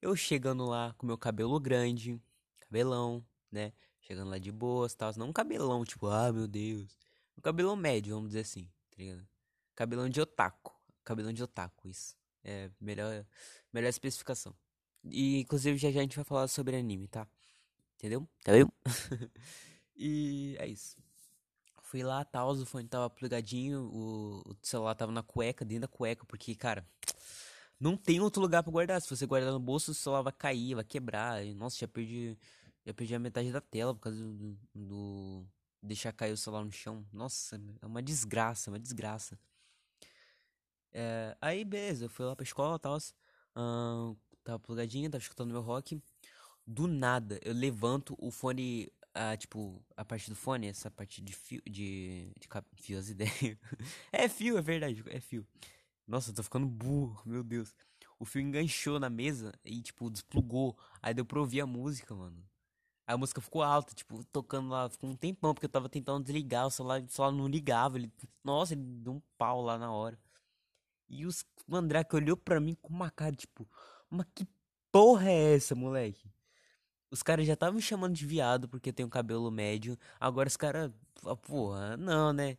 Eu 0.00 0.16
chegando 0.16 0.64
lá 0.64 0.94
com 0.96 1.06
meu 1.06 1.18
cabelo 1.18 1.58
grande, 1.60 2.20
cabelão, 2.60 3.24
né? 3.50 3.72
Chegando 4.00 4.30
lá 4.30 4.38
de 4.38 4.50
boas, 4.50 4.94
tal, 4.94 5.12
não 5.16 5.28
um 5.28 5.32
cabelão, 5.32 5.84
tipo, 5.84 6.06
ah, 6.06 6.32
meu 6.32 6.48
Deus. 6.48 6.96
Um 7.36 7.40
cabelão 7.42 7.76
médio, 7.76 8.14
vamos 8.14 8.30
dizer 8.30 8.40
assim, 8.40 8.64
tá 8.90 8.96
ligado? 8.98 9.26
Cabelão 9.74 10.08
de 10.08 10.20
otaku. 10.20 10.74
Cabelão 11.04 11.32
de 11.32 11.42
otaku, 11.42 11.88
isso. 11.88 12.16
É 12.42 12.70
melhor, 12.80 13.24
melhor 13.72 13.88
especificação. 13.88 14.54
E 15.04 15.40
inclusive 15.40 15.76
já 15.76 15.90
já 15.90 16.00
a 16.00 16.02
gente 16.02 16.16
vai 16.16 16.24
falar 16.24 16.48
sobre 16.48 16.76
anime, 16.76 17.08
tá? 17.08 17.26
Entendeu? 18.02 18.28
Tá 18.42 18.52
vendo? 18.52 18.72
E 19.94 20.56
é 20.58 20.66
isso. 20.66 20.96
Fui 21.82 22.02
lá, 22.02 22.24
tal, 22.24 22.50
o 22.50 22.66
fone 22.66 22.88
tava 22.88 23.08
plugadinho, 23.08 23.82
o, 23.92 24.42
o 24.50 24.56
celular 24.60 24.96
tava 24.96 25.12
na 25.12 25.22
cueca, 25.22 25.64
dentro 25.64 25.82
da 25.82 25.86
cueca, 25.88 26.24
porque, 26.26 26.56
cara, 26.56 26.84
não 27.78 27.96
tem 27.96 28.18
outro 28.18 28.42
lugar 28.42 28.64
para 28.64 28.72
guardar. 28.72 29.00
Se 29.00 29.08
você 29.08 29.26
guardar 29.26 29.52
no 29.52 29.60
bolso, 29.60 29.92
o 29.92 29.94
celular 29.94 30.22
vai 30.22 30.32
cair, 30.32 30.74
vai 30.74 30.82
quebrar. 30.82 31.44
E, 31.44 31.54
nossa, 31.54 31.76
já 31.78 31.86
perdi, 31.86 32.36
já 32.84 32.92
perdi 32.92 33.14
a 33.14 33.18
metade 33.20 33.52
da 33.52 33.60
tela 33.60 33.94
por 33.94 34.00
causa 34.00 34.18
do, 34.18 34.58
do 34.74 35.46
deixar 35.80 36.12
cair 36.12 36.32
o 36.32 36.36
celular 36.36 36.64
no 36.64 36.72
chão. 36.72 37.06
Nossa, 37.12 37.60
é 37.80 37.86
uma 37.86 38.02
desgraça, 38.02 38.70
uma 38.70 38.78
desgraça. 38.80 39.38
É, 40.92 41.36
aí, 41.40 41.64
beleza, 41.64 42.06
eu 42.06 42.08
fui 42.08 42.24
lá 42.26 42.34
pra 42.34 42.42
escola 42.44 42.76
e 42.76 42.78
tal. 42.80 42.98
Uh, 43.56 44.16
tava 44.42 44.58
plugadinho, 44.58 45.10
tava 45.10 45.22
escutando 45.22 45.52
meu 45.52 45.60
rock. 45.60 46.02
Do 46.66 46.86
nada, 46.86 47.40
eu 47.42 47.52
levanto, 47.52 48.14
o 48.18 48.30
fone 48.30 48.92
a, 49.14 49.36
tipo, 49.36 49.84
a 49.96 50.04
parte 50.04 50.30
do 50.30 50.36
fone, 50.36 50.68
essa 50.68 50.90
parte 50.90 51.20
de 51.20 51.32
fio, 51.32 51.60
de, 51.68 52.32
de 52.38 52.48
fio 52.76 52.98
as 52.98 53.08
ideias. 53.08 53.58
é 54.12 54.28
fio, 54.28 54.56
é 54.58 54.62
verdade, 54.62 55.02
é 55.08 55.20
fio. 55.20 55.46
Nossa, 56.06 56.30
eu 56.30 56.34
tô 56.34 56.42
ficando 56.42 56.66
burro, 56.66 57.22
meu 57.26 57.42
Deus. 57.42 57.74
O 58.18 58.24
fio 58.24 58.40
enganchou 58.40 58.98
na 59.00 59.10
mesa 59.10 59.52
e, 59.64 59.82
tipo, 59.82 60.10
desplugou. 60.10 60.76
Aí 61.00 61.12
deu 61.14 61.24
pra 61.24 61.40
ouvir 61.40 61.60
a 61.60 61.66
música, 61.66 62.14
mano. 62.14 62.36
Aí 63.06 63.14
a 63.14 63.18
música 63.18 63.40
ficou 63.40 63.62
alta, 63.62 63.94
tipo, 63.94 64.24
tocando 64.26 64.68
lá, 64.68 64.88
ficou 64.88 65.10
um 65.10 65.16
tempão, 65.16 65.52
porque 65.54 65.66
eu 65.66 65.70
tava 65.70 65.88
tentando 65.88 66.24
desligar, 66.24 66.66
o 66.66 66.70
celular, 66.70 67.02
o 67.02 67.08
celular 67.08 67.32
não 67.32 67.48
ligava. 67.48 67.98
Ele, 67.98 68.12
nossa, 68.44 68.74
ele 68.74 68.82
deu 68.82 69.14
um 69.14 69.22
pau 69.36 69.62
lá 69.62 69.78
na 69.78 69.92
hora. 69.92 70.18
E 71.08 71.26
os 71.26 71.44
Mandrake 71.66 72.16
olhou 72.16 72.36
pra 72.36 72.60
mim 72.60 72.74
com 72.80 72.92
uma 72.92 73.10
cara, 73.10 73.34
tipo, 73.34 73.68
mas 74.08 74.26
que 74.34 74.46
porra 74.90 75.30
é 75.30 75.54
essa, 75.56 75.74
moleque? 75.74 76.30
Os 77.12 77.22
caras 77.22 77.46
já 77.46 77.52
estavam 77.52 77.74
me 77.76 77.82
chamando 77.82 78.14
de 78.14 78.26
viado 78.26 78.66
porque 78.66 78.88
eu 78.88 78.92
tenho 78.94 79.08
cabelo 79.08 79.50
médio. 79.50 79.98
Agora 80.18 80.48
os 80.48 80.56
caras. 80.56 80.90
Porra, 81.42 81.94
não, 81.98 82.32
né? 82.32 82.56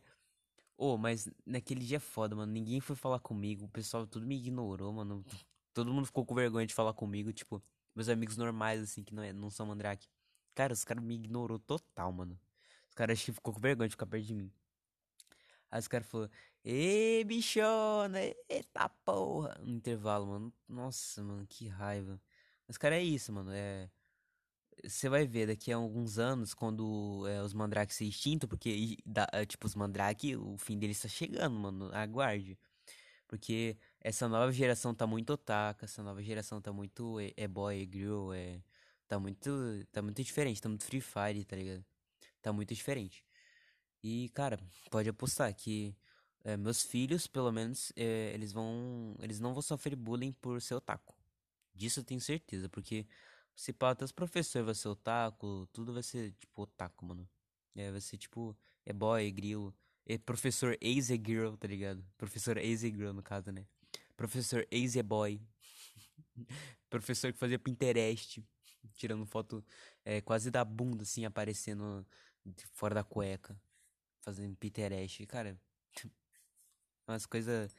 Ô, 0.78 0.94
oh, 0.94 0.98
mas 0.98 1.28
naquele 1.44 1.84
dia 1.84 1.96
é 1.96 2.00
foda, 2.00 2.36
mano. 2.36 2.52
Ninguém 2.52 2.80
foi 2.80 2.94
falar 2.94 3.18
comigo. 3.18 3.64
O 3.64 3.68
pessoal 3.68 4.06
tudo 4.06 4.24
me 4.24 4.36
ignorou, 4.36 4.92
mano. 4.92 5.24
Todo 5.72 5.92
mundo 5.92 6.06
ficou 6.06 6.24
com 6.24 6.36
vergonha 6.36 6.66
de 6.66 6.72
falar 6.72 6.92
comigo. 6.94 7.32
Tipo, 7.32 7.60
meus 7.96 8.08
amigos 8.08 8.36
normais, 8.36 8.80
assim, 8.80 9.02
que 9.02 9.12
não, 9.12 9.24
é, 9.24 9.32
não 9.32 9.50
são 9.50 9.66
mandrake. 9.66 10.08
Cara, 10.54 10.72
os 10.72 10.84
caras 10.84 11.02
me 11.02 11.16
ignorou 11.16 11.58
total, 11.58 12.12
mano. 12.12 12.38
Os 12.88 12.94
caras 12.94 13.20
que 13.22 13.32
ficou 13.32 13.52
com 13.52 13.60
vergonha 13.60 13.88
de 13.88 13.94
ficar 13.94 14.06
perto 14.06 14.24
de 14.24 14.34
mim. 14.34 14.52
Aí 15.68 15.80
os 15.80 15.88
caras 15.88 16.06
falaram, 16.06 16.30
Ê, 16.64 17.24
bichona, 17.24 18.20
eita 18.48 18.88
porra. 19.04 19.56
No 19.60 19.72
intervalo, 19.72 20.26
mano. 20.26 20.54
Nossa, 20.68 21.24
mano, 21.24 21.44
que 21.48 21.66
raiva. 21.66 22.20
Mas, 22.68 22.78
cara, 22.78 22.96
é 22.96 23.02
isso, 23.02 23.32
mano. 23.32 23.50
É. 23.52 23.90
Você 24.86 25.08
vai 25.08 25.26
ver 25.26 25.46
daqui 25.48 25.72
a 25.72 25.76
alguns 25.76 26.18
anos, 26.18 26.54
quando 26.54 27.26
é, 27.28 27.42
os 27.42 27.54
Mandrake 27.54 27.94
ser 27.94 28.04
extinto, 28.04 28.46
porque, 28.48 28.98
da, 29.06 29.26
é, 29.32 29.44
tipo, 29.46 29.66
os 29.66 29.74
Mandrake, 29.74 30.36
o 30.36 30.56
fim 30.58 30.78
deles 30.78 31.00
tá 31.00 31.08
chegando, 31.08 31.58
mano. 31.58 31.90
Aguarde. 31.94 32.58
Porque 33.26 33.76
essa 34.00 34.28
nova 34.28 34.52
geração 34.52 34.94
tá 34.94 35.06
muito 35.06 35.32
otaka, 35.32 35.86
essa 35.86 36.02
nova 36.02 36.22
geração 36.22 36.60
tá 36.60 36.72
muito 36.72 37.18
é, 37.20 37.32
é 37.36 37.48
boy, 37.48 37.82
é 37.82 37.86
girl, 37.90 38.32
é. 38.32 38.62
Tá 39.08 39.18
muito. 39.18 39.50
Tá 39.92 40.02
muito 40.02 40.22
diferente, 40.22 40.60
tá 40.60 40.68
muito 40.68 40.84
Free 40.84 41.00
Fire, 41.00 41.44
tá 41.44 41.56
ligado? 41.56 41.84
Tá 42.42 42.52
muito 42.52 42.74
diferente. 42.74 43.24
E, 44.02 44.28
cara, 44.30 44.58
pode 44.90 45.08
apostar 45.08 45.54
que 45.54 45.96
é, 46.44 46.56
meus 46.56 46.82
filhos, 46.82 47.26
pelo 47.26 47.50
menos, 47.50 47.92
é, 47.96 48.32
eles 48.34 48.52
vão. 48.52 49.16
Eles 49.20 49.40
não 49.40 49.52
vão 49.54 49.62
sofrer 49.62 49.96
bullying 49.96 50.32
por 50.32 50.60
ser 50.60 50.74
otaku. 50.74 51.14
Disso 51.74 52.00
eu 52.00 52.04
tenho 52.04 52.20
certeza, 52.20 52.68
porque 52.68 53.06
se 53.56 53.72
pá, 53.72 53.90
até 53.90 54.04
os 54.04 54.12
professores 54.12 54.66
vai 54.66 54.74
ser 54.74 54.88
otaku, 54.88 55.66
tudo 55.72 55.92
vai 55.92 56.02
ser 56.02 56.32
tipo 56.32 56.62
otaku, 56.62 57.06
mano. 57.06 57.28
É, 57.74 57.90
vai 57.90 58.00
ser 58.00 58.16
tipo, 58.16 58.56
é 58.84 58.92
boy, 58.92 59.26
é 59.26 59.30
grilo. 59.30 59.74
É 60.06 60.18
professor 60.18 60.76
ex 60.80 61.10
é 61.10 61.16
girl, 61.16 61.54
tá 61.54 61.66
ligado? 61.66 62.04
Professor 62.16 62.58
ex 62.58 62.84
é 62.84 62.88
girl, 62.88 63.12
no 63.12 63.22
caso, 63.22 63.50
né? 63.50 63.66
Professor 64.16 64.66
ex 64.70 64.96
é 64.96 65.02
boy. 65.02 65.40
professor 66.90 67.32
que 67.32 67.38
fazia 67.38 67.58
Pinterest, 67.58 68.44
tirando 68.94 69.24
foto 69.26 69.64
é, 70.04 70.20
quase 70.20 70.50
da 70.50 70.64
bunda, 70.64 71.02
assim, 71.02 71.24
aparecendo 71.24 72.06
fora 72.72 72.94
da 72.94 73.04
cueca. 73.04 73.58
Fazendo 74.20 74.56
Pinterest. 74.56 75.26
Cara, 75.26 75.58
umas 77.08 77.26
coisas 77.26 77.74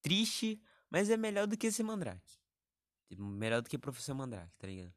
triste, 0.00 0.60
mas 0.90 1.10
é 1.10 1.16
melhor 1.16 1.46
do 1.46 1.56
que 1.56 1.66
esse 1.66 1.82
Mandrake. 1.82 2.38
Melhor 3.10 3.62
do 3.62 3.68
que 3.68 3.78
professor 3.78 4.14
Mandrake, 4.14 4.52
tá 4.58 4.66
ligado? 4.66 4.92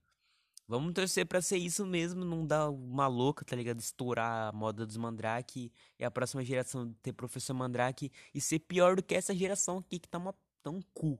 Vamos 0.72 0.94
torcer 0.94 1.26
pra 1.26 1.42
ser 1.42 1.58
isso 1.58 1.86
mesmo, 1.86 2.24
não 2.24 2.48
dar 2.48 2.70
uma 2.70 3.06
louca, 3.06 3.44
tá 3.44 3.58
ligado? 3.58 3.82
Estourar 3.82 4.48
a 4.48 4.52
moda 4.54 4.86
dos 4.86 4.96
Mandrake 4.96 5.70
e 6.00 6.06
a 6.06 6.10
próxima 6.10 6.46
geração 6.46 6.94
ter 7.02 7.12
professor 7.12 7.54
Mandrake 7.54 8.10
e 8.34 8.40
ser 8.40 8.60
pior 8.60 8.96
do 8.96 9.04
que 9.04 9.14
essa 9.14 9.36
geração 9.36 9.80
aqui 9.80 10.00
que 10.00 10.08
tá, 10.08 10.18
uma, 10.18 10.34
tá 10.64 10.70
um 10.70 10.82
cu. 10.94 11.20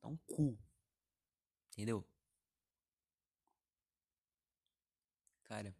Tá 0.00 0.06
um 0.06 0.16
cu. 0.28 0.56
Entendeu? 1.72 2.04
Cara, 5.42 5.74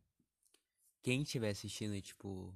quem 1.00 1.23
estiver 1.23 1.50
assistindo, 1.50 2.02
tipo, 2.02 2.52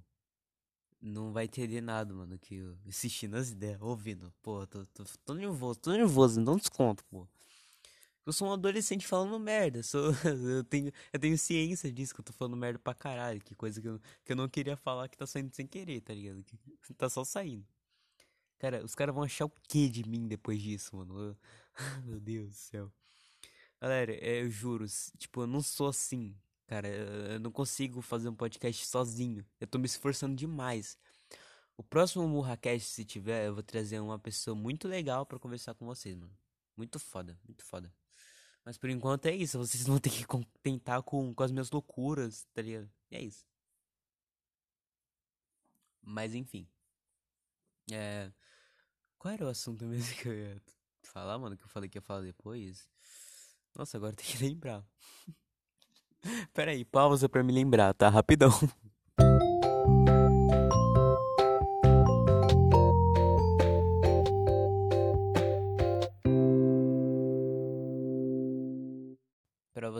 não 1.01 1.33
vai 1.33 1.45
entender 1.45 1.81
nada, 1.81 2.13
mano, 2.13 2.37
que 2.37 2.57
eu 2.57 2.77
assistindo 2.89 3.37
as 3.37 3.51
ideias, 3.51 3.81
ouvindo. 3.81 4.35
Pô, 4.43 4.67
tô, 4.67 4.85
tô, 4.87 5.05
tô 5.25 5.35
nervoso, 5.35 5.79
tô 5.79 5.93
nervoso, 5.93 6.41
não 6.41 6.57
desconto, 6.57 7.05
pô. 7.05 7.29
Eu 8.29 8.33
sou 8.35 8.49
um 8.49 8.53
adolescente 8.53 9.07
falando 9.07 9.39
merda. 9.41 9.83
Sou, 9.83 10.13
eu, 10.55 10.63
tenho, 10.63 10.93
eu 11.11 11.19
tenho 11.19 11.39
ciência 11.39 11.91
disso, 11.91 12.15
que 12.15 12.21
eu 12.21 12.25
tô 12.27 12.31
falando 12.35 12.59
merda 12.59 12.79
pra 12.79 12.93
caralho. 12.93 13.41
Que 13.41 13.55
coisa 13.55 13.81
que 13.81 13.89
eu, 13.89 13.99
que 14.23 14.33
eu 14.33 14.37
não 14.37 14.47
queria 14.47 14.77
falar 14.77 15.09
que 15.09 15.17
tá 15.17 15.27
saindo 15.27 15.51
sem 15.55 15.67
querer, 15.67 16.03
tá 16.03 16.13
ligado? 16.13 16.45
Que 16.83 16.93
tá 16.93 17.09
só 17.09 17.25
saindo. 17.25 17.67
Cara, 18.59 18.85
os 18.85 18.95
caras 18.95 19.15
vão 19.15 19.25
achar 19.25 19.47
o 19.47 19.53
que 19.67 19.89
de 19.89 20.07
mim 20.07 20.29
depois 20.29 20.61
disso, 20.61 20.95
mano? 20.95 21.19
Eu, 21.19 21.37
meu 22.05 22.21
Deus 22.21 22.51
do 22.51 22.55
céu. 22.55 22.93
Galera, 23.81 24.13
é, 24.13 24.43
eu 24.43 24.51
juro, 24.51 24.85
tipo, 25.17 25.45
eu 25.45 25.47
não 25.47 25.63
sou 25.63 25.89
assim. 25.89 26.37
Cara, 26.67 26.87
eu 26.87 27.41
não 27.41 27.51
consigo 27.51 28.03
fazer 28.03 28.29
um 28.29 28.35
podcast 28.35 28.85
sozinho. 28.85 29.43
Eu 29.59 29.67
tô 29.67 29.79
me 29.79 29.87
esforçando 29.87 30.37
demais. 30.37 30.99
O 31.79 31.83
próximo 31.83 32.29
Murracast, 32.29 32.91
se 32.91 33.07
tiver, 33.07 33.47
eu 33.47 33.55
vou 33.55 33.63
trazer 33.63 33.99
uma 34.01 34.19
pessoa 34.19 34.55
muito 34.55 34.87
legal 34.87 35.25
para 35.25 35.39
conversar 35.39 35.73
com 35.73 35.87
vocês, 35.87 36.15
mano. 36.15 36.37
Muito 36.77 36.99
foda, 36.99 37.39
muito 37.47 37.65
foda. 37.65 37.91
Mas 38.69 38.77
por 38.77 38.91
enquanto 38.91 39.25
é 39.25 39.35
isso. 39.35 39.57
Vocês 39.57 39.87
vão 39.87 39.99
ter 39.99 40.11
que 40.11 40.27
contentar 40.27 41.03
com, 41.03 41.33
com 41.33 41.43
as 41.43 41.51
minhas 41.51 41.71
loucuras, 41.71 42.47
tá 42.53 42.61
ligado? 42.61 42.87
E 43.11 43.17
é 43.17 43.23
isso. 43.23 43.47
Mas 46.03 46.35
enfim. 46.35 46.69
É. 47.91 48.31
Qual 49.17 49.33
era 49.33 49.47
o 49.47 49.49
assunto 49.49 49.87
mesmo 49.87 50.15
que 50.17 50.29
eu 50.29 50.35
ia 50.35 50.63
falar, 51.03 51.39
mano? 51.39 51.57
Que 51.57 51.65
eu 51.65 51.69
falei 51.69 51.89
que 51.89 51.97
ia 51.97 52.03
falar 52.03 52.21
depois? 52.21 52.87
Nossa, 53.75 53.97
agora 53.97 54.15
tem 54.15 54.27
que 54.27 54.37
lembrar. 54.45 54.85
Pera 56.53 56.73
aí, 56.73 56.85
pausa 56.85 57.27
pra 57.27 57.43
me 57.43 57.55
lembrar, 57.55 57.95
tá? 57.95 58.11
Rapidão. 58.11 58.51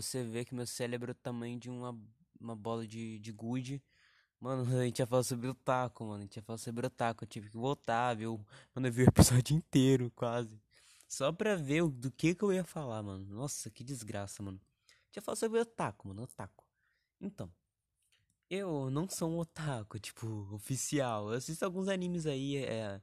você 0.03 0.25
ver 0.25 0.45
que 0.45 0.55
meu 0.55 0.67
cérebro 0.67 1.11
é 1.11 1.13
o 1.13 1.15
tamanho 1.15 1.59
de 1.59 1.71
uma, 1.71 1.99
uma 2.41 2.57
bola 2.57 2.87
de, 2.87 3.19
de 3.19 3.33
gude. 3.33 3.83
Mano, 4.41 4.63
a 4.81 4.85
gente 4.85 5.01
ia 5.01 5.07
falar 5.07 5.23
sobre 5.23 5.49
o 5.49 5.55
taco, 5.55 6.05
mano. 6.05 6.21
A 6.21 6.23
gente 6.23 6.37
ia 6.37 6.43
falar 6.43 6.59
sobre 6.59 6.87
o 6.87 6.91
taco. 6.91 7.25
Eu 7.25 7.29
tive 7.29 7.51
que 7.51 7.57
voltar, 7.57 8.15
viu? 8.15 8.45
Mano, 8.75 8.89
eu 8.89 8.93
vi 8.93 9.03
o 9.05 9.09
episódio 9.09 9.55
inteiro, 9.57 10.11
quase. 10.15 10.61
Só 11.09 11.33
pra 11.33 11.57
ver 11.57 11.83
o, 11.83 11.89
do 11.89 12.11
que 12.11 12.35
que 12.35 12.43
eu 12.45 12.53
ia 12.53 12.65
falar, 12.65 13.03
mano. 13.03 13.25
Nossa, 13.35 13.71
que 13.71 13.83
desgraça, 13.83 14.43
mano. 14.43 14.61
Já 15.11 15.23
falou 15.23 15.37
sobre 15.37 15.59
otaku, 15.61 16.09
mano, 16.09 16.23
otaku. 16.23 16.65
Então, 17.21 17.51
eu 18.51 18.91
não 18.91 19.09
sou 19.09 19.31
um 19.31 19.39
otaku, 19.39 19.99
tipo, 20.01 20.27
oficial. 20.55 21.31
Eu 21.31 21.39
assisto 21.39 21.65
alguns 21.65 21.89
animes 21.89 22.27
aí, 22.27 22.57
é. 22.57 23.01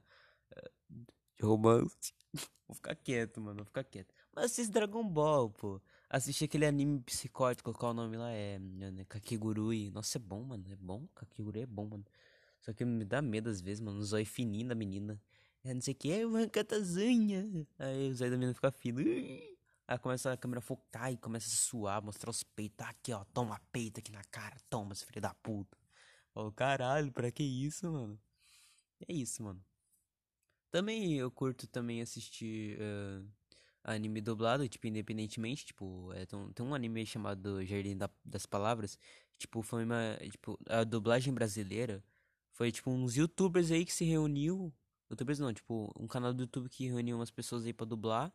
é 0.50 0.70
de 1.36 1.42
romance. 1.42 2.14
vou 2.66 2.74
ficar 2.74 2.94
quieto, 2.94 3.40
mano, 3.40 3.58
vou 3.58 3.66
ficar 3.66 3.84
quieto. 3.84 4.14
Mas 4.32 4.46
assisto 4.46 4.72
Dragon 4.72 5.06
Ball, 5.06 5.50
pô. 5.50 5.80
Assisti 6.08 6.44
aquele 6.44 6.66
anime 6.66 7.00
psicótico, 7.00 7.72
qual 7.72 7.90
o 7.90 7.94
nome 7.94 8.16
lá 8.16 8.30
é? 8.30 8.60
é 9.00 9.04
Kakigurui. 9.08 9.90
Nossa, 9.90 10.18
é 10.18 10.20
bom, 10.20 10.42
mano. 10.44 10.64
É 10.70 10.76
bom. 10.76 11.06
Kakigurui 11.14 11.62
é 11.62 11.66
bom, 11.66 11.86
mano. 11.86 12.04
Só 12.60 12.72
que 12.72 12.84
me 12.84 13.04
dá 13.04 13.20
medo 13.20 13.50
às 13.50 13.60
vezes, 13.60 13.80
mano. 13.80 13.98
O 13.98 14.04
zóio 14.04 14.26
fininho 14.26 14.68
da 14.68 14.74
menina. 14.74 15.20
É 15.64 15.74
não 15.74 15.80
sei 15.80 15.94
o 15.94 15.96
que, 15.96 16.12
é 16.12 16.24
uma 16.24 16.46
catazinha. 16.48 17.44
Aí 17.78 18.10
o 18.10 18.14
zóio 18.14 18.30
da 18.30 18.36
menina 18.36 18.54
fica 18.54 18.70
fino. 18.70 19.00
Aí 19.88 19.98
começa 19.98 20.32
a 20.32 20.36
câmera 20.36 20.60
focar 20.60 21.12
e 21.12 21.16
começa 21.16 21.48
a 21.48 21.56
suar, 21.56 22.02
mostrar 22.02 22.30
os 22.30 22.42
peitos. 22.44 22.86
Ah, 22.86 22.90
aqui, 22.90 23.12
ó, 23.12 23.24
toma 23.26 23.60
peito 23.72 23.98
aqui 24.00 24.12
na 24.12 24.22
cara, 24.24 24.56
toma, 24.70 24.92
esse 24.92 25.04
filho 25.04 25.20
da 25.20 25.34
puta. 25.34 25.76
Oh, 26.34 26.52
caralho, 26.52 27.10
pra 27.12 27.30
que 27.32 27.42
isso, 27.42 27.90
mano? 27.90 28.18
É 29.08 29.12
isso, 29.12 29.42
mano. 29.42 29.64
Também 30.70 31.14
eu 31.14 31.30
curto 31.30 31.66
também 31.66 32.02
assistir 32.02 32.78
uh, 32.80 33.26
anime 33.94 34.20
dublado, 34.20 34.68
tipo, 34.68 34.86
independentemente, 34.86 35.66
tipo, 35.66 36.12
é, 36.14 36.26
tem, 36.26 36.52
tem 36.52 36.66
um 36.66 36.74
anime 36.74 37.06
chamado 37.06 37.64
Jardim 37.64 37.96
da, 37.96 38.10
das 38.24 38.46
Palavras, 38.46 38.98
tipo, 39.38 39.62
foi 39.62 39.84
uma, 39.84 40.18
tipo, 40.30 40.58
a 40.68 40.84
dublagem 40.84 41.32
brasileira 41.32 42.02
foi, 42.52 42.72
tipo, 42.72 42.90
uns 42.90 43.16
youtubers 43.16 43.70
aí 43.70 43.84
que 43.84 43.92
se 43.92 44.04
reuniu, 44.04 44.72
youtubers 45.10 45.38
não, 45.38 45.52
tipo, 45.52 45.92
um 45.98 46.06
canal 46.06 46.32
do 46.32 46.42
YouTube 46.42 46.68
que 46.70 46.86
reuniu 46.88 47.16
umas 47.16 47.30
pessoas 47.30 47.64
aí 47.66 47.72
pra 47.72 47.86
dublar, 47.86 48.32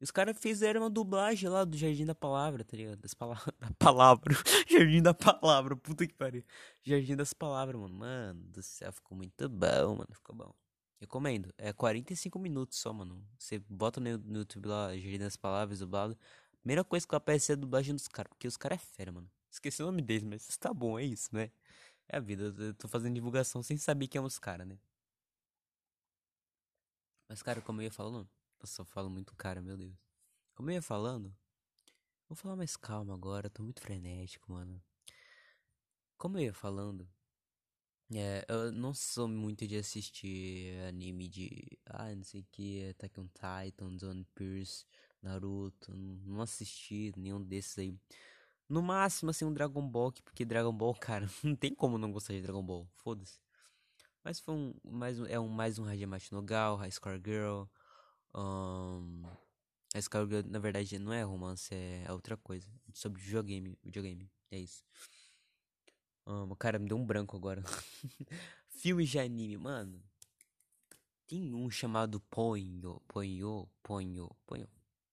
os 0.00 0.10
caras 0.10 0.36
fizeram 0.38 0.82
uma 0.82 0.90
dublagem 0.90 1.48
lá 1.48 1.64
do 1.64 1.76
Jardim 1.76 2.04
da 2.04 2.14
Palavra, 2.14 2.64
tá 2.64 2.76
ligado? 2.76 2.98
Das 2.98 3.14
palavras. 3.14 3.54
Da 3.58 3.70
palavra. 3.78 4.34
Jardim 4.68 5.02
da 5.02 5.14
Palavra, 5.14 5.76
puta 5.76 6.06
que 6.06 6.14
pariu. 6.14 6.44
Jardim 6.82 7.16
das 7.16 7.32
Palavras, 7.32 7.80
mano. 7.80 7.94
Mano 7.94 8.42
do 8.44 8.62
céu, 8.62 8.92
ficou 8.92 9.16
muito 9.16 9.48
bom, 9.48 9.96
mano. 9.96 10.08
Ficou 10.12 10.34
bom. 10.34 10.63
Recomendo. 11.00 11.52
É 11.58 11.72
45 11.72 12.38
minutos 12.38 12.78
só, 12.78 12.92
mano. 12.92 13.26
Você 13.38 13.58
bota 13.58 14.00
no, 14.00 14.18
no 14.18 14.38
YouTube 14.38 14.66
lá, 14.68 14.96
Jardim 14.96 15.18
das 15.18 15.36
Palavras, 15.36 15.78
dublado. 15.80 16.16
Primeira 16.60 16.82
coisa 16.84 17.06
que 17.06 17.14
aparece 17.14 17.52
é 17.52 17.54
a 17.54 17.56
dublagem 17.56 17.94
dos 17.94 18.08
caras, 18.08 18.30
porque 18.30 18.48
os 18.48 18.56
caras 18.56 18.80
é 18.80 18.84
fera, 18.84 19.12
mano. 19.12 19.30
Esqueci 19.50 19.82
o 19.82 19.86
nome 19.86 20.02
deles, 20.02 20.24
mas 20.24 20.56
tá 20.56 20.72
bom, 20.72 20.98
é 20.98 21.04
isso, 21.04 21.28
né? 21.34 21.50
É 22.08 22.16
a 22.16 22.20
vida. 22.20 22.54
Eu 22.58 22.74
tô 22.74 22.88
fazendo 22.88 23.14
divulgação 23.14 23.62
sem 23.62 23.76
saber 23.76 24.08
quem 24.08 24.18
é 24.18 24.22
os 24.22 24.38
caras, 24.38 24.66
né? 24.66 24.78
Mas, 27.28 27.42
cara, 27.42 27.60
como 27.60 27.80
eu 27.80 27.84
ia 27.84 27.92
falando. 27.92 28.28
Nossa, 28.60 28.80
eu 28.82 28.86
falo 28.86 29.10
muito 29.10 29.34
cara, 29.36 29.60
meu 29.60 29.76
Deus. 29.76 29.94
Como 30.54 30.70
eu 30.70 30.74
ia 30.74 30.82
falando, 30.82 31.34
vou 32.28 32.36
falar 32.36 32.56
mais 32.56 32.76
calma 32.76 33.12
agora, 33.14 33.50
tô 33.50 33.62
muito 33.62 33.80
frenético, 33.80 34.52
mano. 34.52 34.82
Como 36.16 36.38
eu 36.38 36.44
ia 36.44 36.54
falando, 36.54 37.08
é, 38.20 38.44
eu 38.48 38.72
não 38.72 38.94
sou 38.94 39.28
muito 39.28 39.66
de 39.66 39.76
assistir 39.76 40.78
anime 40.88 41.28
de. 41.28 41.78
Ah, 41.86 42.14
não 42.14 42.22
sei 42.24 42.40
o 42.40 42.46
que, 42.50 42.88
Attack 42.90 43.20
on 43.20 43.28
Titan, 43.28 43.96
One 44.08 44.26
Piece, 44.34 44.84
Naruto. 45.22 45.92
Não 45.94 46.40
assisti 46.42 47.12
nenhum 47.16 47.42
desses 47.42 47.78
aí. 47.78 47.94
No 48.68 48.82
máximo, 48.82 49.30
assim, 49.30 49.44
um 49.44 49.52
Dragon 49.52 49.86
Ball, 49.88 50.12
porque 50.24 50.44
Dragon 50.44 50.72
Ball, 50.72 50.94
cara, 51.00 51.28
não 51.42 51.56
tem 51.56 51.74
como 51.74 51.98
não 51.98 52.12
gostar 52.12 52.34
de 52.34 52.42
Dragon 52.42 52.62
Ball, 52.64 52.88
foda-se. 52.96 53.38
Mas 54.24 54.40
foi 54.40 54.54
um, 54.54 54.74
mais, 54.84 55.18
é 55.20 55.38
um, 55.38 55.48
mais 55.48 55.78
um 55.78 55.84
Hajime 55.84 56.16
no 56.32 56.42
Gal, 56.42 56.76
High 56.76 56.90
Score 56.92 57.20
Girl, 57.24 57.64
um, 58.34 59.22
a 59.94 59.98
Skyrim, 60.00 60.42
na 60.48 60.58
verdade, 60.58 60.98
não 60.98 61.12
é 61.12 61.22
romance, 61.22 61.72
é 61.72 62.04
outra 62.10 62.36
coisa. 62.36 62.68
Sobre 62.92 63.22
videogame. 63.22 63.78
Videogame. 63.84 64.28
É 64.50 64.58
isso. 64.58 64.84
Amo. 66.26 66.56
Cara, 66.56 66.78
me 66.78 66.88
deu 66.88 66.96
um 66.96 67.04
branco 67.04 67.36
agora. 67.36 67.62
Filmes 68.68 69.10
de 69.10 69.18
anime, 69.18 69.56
mano. 69.58 70.02
Tem 71.26 71.54
um 71.54 71.70
chamado 71.70 72.20
Ponyo, 72.20 73.00
Ponyo, 73.08 73.68
Ponyo, 73.82 74.30
Ponyo. 74.46 74.68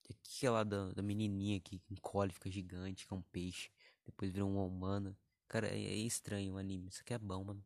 Aquela 0.09 0.63
da, 0.63 0.91
da 0.91 1.01
menininha 1.01 1.59
que 1.59 1.81
encolhe, 1.89 2.33
fica 2.33 2.49
gigante, 2.49 3.07
que 3.07 3.13
é 3.13 3.17
um 3.17 3.21
peixe. 3.21 3.69
Depois 4.05 4.31
vira 4.31 4.45
um 4.45 4.65
humano. 4.65 5.15
Cara, 5.47 5.67
é, 5.67 5.79
é 5.79 5.95
estranho 5.95 6.53
o 6.53 6.57
anime. 6.57 6.89
Isso 6.89 7.01
aqui 7.01 7.13
é 7.13 7.17
bom, 7.17 7.43
mano. 7.43 7.63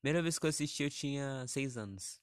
Primeira 0.00 0.22
vez 0.22 0.38
que 0.38 0.46
eu 0.46 0.50
assisti, 0.50 0.82
eu 0.82 0.90
tinha 0.90 1.44
seis 1.46 1.76
anos. 1.76 2.20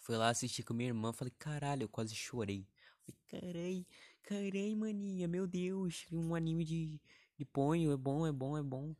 Fui 0.00 0.16
lá 0.16 0.28
assistir 0.28 0.62
com 0.62 0.74
minha 0.74 0.90
irmã. 0.90 1.12
Falei, 1.12 1.32
caralho, 1.38 1.84
eu 1.84 1.88
quase 1.88 2.14
chorei. 2.14 2.66
Falei, 3.00 3.16
carai, 3.28 3.86
carai, 4.22 4.74
maninha, 4.74 5.26
meu 5.26 5.46
Deus. 5.46 6.06
Um 6.12 6.34
anime 6.34 6.64
de, 6.64 7.00
de 7.36 7.44
ponho, 7.46 7.92
é 7.92 7.96
bom, 7.96 8.26
é 8.26 8.32
bom, 8.32 8.56
é 8.58 8.62
bom. 8.62 8.94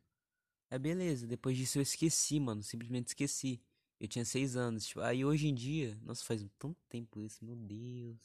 É 0.75 0.79
beleza. 0.79 1.25
Depois 1.25 1.55
disso 1.55 1.77
eu 1.77 1.81
esqueci, 1.81 2.37
mano. 2.37 2.61
Simplesmente 2.61 3.07
esqueci. 3.07 3.61
Eu 3.97 4.09
tinha 4.09 4.25
seis 4.25 4.57
anos. 4.57 4.87
Tipo, 4.87 4.99
aí 4.99 5.23
hoje 5.23 5.47
em 5.47 5.55
dia, 5.55 5.97
nossa, 6.01 6.21
faz 6.25 6.45
tanto 6.59 6.77
tempo 6.89 7.21
isso, 7.21 7.45
meu 7.45 7.55
Deus. 7.55 8.19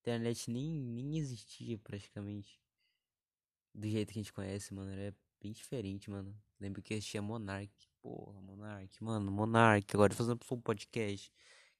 Internet 0.00 0.50
nem, 0.50 0.80
nem 0.80 1.18
existia 1.18 1.78
praticamente. 1.78 2.58
Do 3.74 3.86
jeito 3.86 4.10
que 4.10 4.18
a 4.18 4.22
gente 4.22 4.32
conhece, 4.32 4.72
mano. 4.72 4.90
Era 4.90 5.14
bem 5.38 5.52
diferente, 5.52 6.08
mano. 6.08 6.34
Lembro 6.58 6.80
que 6.80 6.94
existia 6.94 7.20
Monark. 7.20 7.70
Porra, 8.00 8.40
Monark, 8.40 9.04
mano, 9.04 9.30
Monark. 9.30 9.94
Agora 9.94 10.14
fazendo 10.14 10.40
um 10.50 10.60
podcast. 10.62 11.30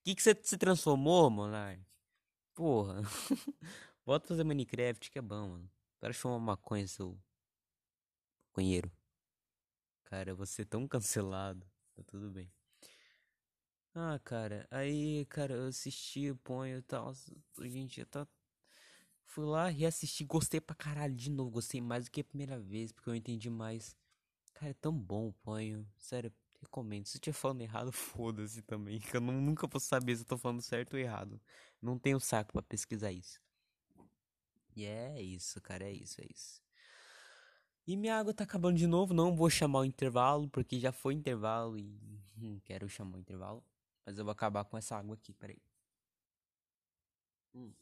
O 0.00 0.14
que, 0.14 0.20
você 0.20 0.38
se 0.42 0.58
transformou, 0.58 1.30
Monark? 1.30 1.82
Porra. 2.54 3.00
Volta 4.04 4.26
a 4.26 4.28
fazer 4.28 4.44
Minecraft, 4.44 5.10
que 5.10 5.18
é 5.18 5.22
bom, 5.22 5.48
mano. 5.48 5.70
Para 5.98 6.12
de 6.12 6.18
fumar 6.18 6.38
maconha, 6.38 6.86
seu. 6.86 7.18
Conheiro. 8.52 8.92
Cara, 10.10 10.34
você 10.34 10.64
tão 10.64 10.88
cancelado. 10.88 11.64
Tá 11.94 12.02
tudo 12.02 12.30
bem. 12.30 12.50
Ah, 13.94 14.18
cara, 14.24 14.66
aí, 14.70 15.24
cara, 15.26 15.54
eu 15.54 15.66
assisti 15.68 16.30
o 16.30 16.36
Ponho 16.36 16.78
e 16.78 16.82
tal. 16.82 17.12
Gente, 17.60 18.00
eu 18.00 18.06
tá. 18.06 18.26
Fui 19.24 19.44
lá, 19.44 19.68
reassisti, 19.68 20.24
gostei 20.24 20.60
pra 20.60 20.74
caralho 20.74 21.14
de 21.14 21.30
novo. 21.30 21.50
Gostei 21.52 21.80
mais 21.80 22.06
do 22.06 22.10
que 22.10 22.20
a 22.22 22.24
primeira 22.24 22.58
vez, 22.58 22.90
porque 22.90 23.08
eu 23.08 23.14
entendi 23.14 23.48
mais. 23.48 23.96
Cara, 24.54 24.70
é 24.72 24.74
tão 24.74 24.92
bom 24.92 25.28
o 25.28 25.32
Ponho. 25.32 25.86
Sério, 25.96 26.32
recomendo. 26.60 27.06
Se 27.06 27.16
eu 27.16 27.20
estiver 27.20 27.34
falando 27.34 27.60
errado, 27.62 27.92
foda-se 27.92 28.62
também. 28.62 28.98
Que 28.98 29.16
eu 29.16 29.20
não, 29.20 29.40
nunca 29.40 29.66
vou 29.68 29.80
saber 29.80 30.16
se 30.16 30.22
eu 30.22 30.26
tô 30.26 30.36
falando 30.38 30.60
certo 30.62 30.94
ou 30.94 31.00
errado. 31.00 31.40
Não 31.80 31.96
tenho 31.98 32.18
saco 32.18 32.52
pra 32.52 32.62
pesquisar 32.62 33.12
isso. 33.12 33.40
E 34.74 34.84
é 34.84 35.22
isso, 35.22 35.60
cara, 35.60 35.84
é 35.84 35.92
isso, 35.92 36.20
é 36.20 36.26
isso. 36.28 36.60
E 37.90 37.96
minha 37.96 38.16
água 38.16 38.32
tá 38.32 38.44
acabando 38.44 38.78
de 38.78 38.86
novo. 38.86 39.12
Não 39.12 39.34
vou 39.34 39.50
chamar 39.50 39.80
o 39.80 39.84
intervalo, 39.84 40.48
porque 40.48 40.78
já 40.78 40.92
foi 40.92 41.12
intervalo 41.12 41.76
e 41.76 41.98
hum, 42.38 42.60
quero 42.64 42.88
chamar 42.88 43.16
o 43.16 43.20
intervalo. 43.20 43.64
Mas 44.06 44.16
eu 44.16 44.24
vou 44.24 44.30
acabar 44.30 44.64
com 44.64 44.78
essa 44.78 44.96
água 44.96 45.16
aqui, 45.16 45.32
peraí. 45.32 45.58
Hum. 47.54 47.74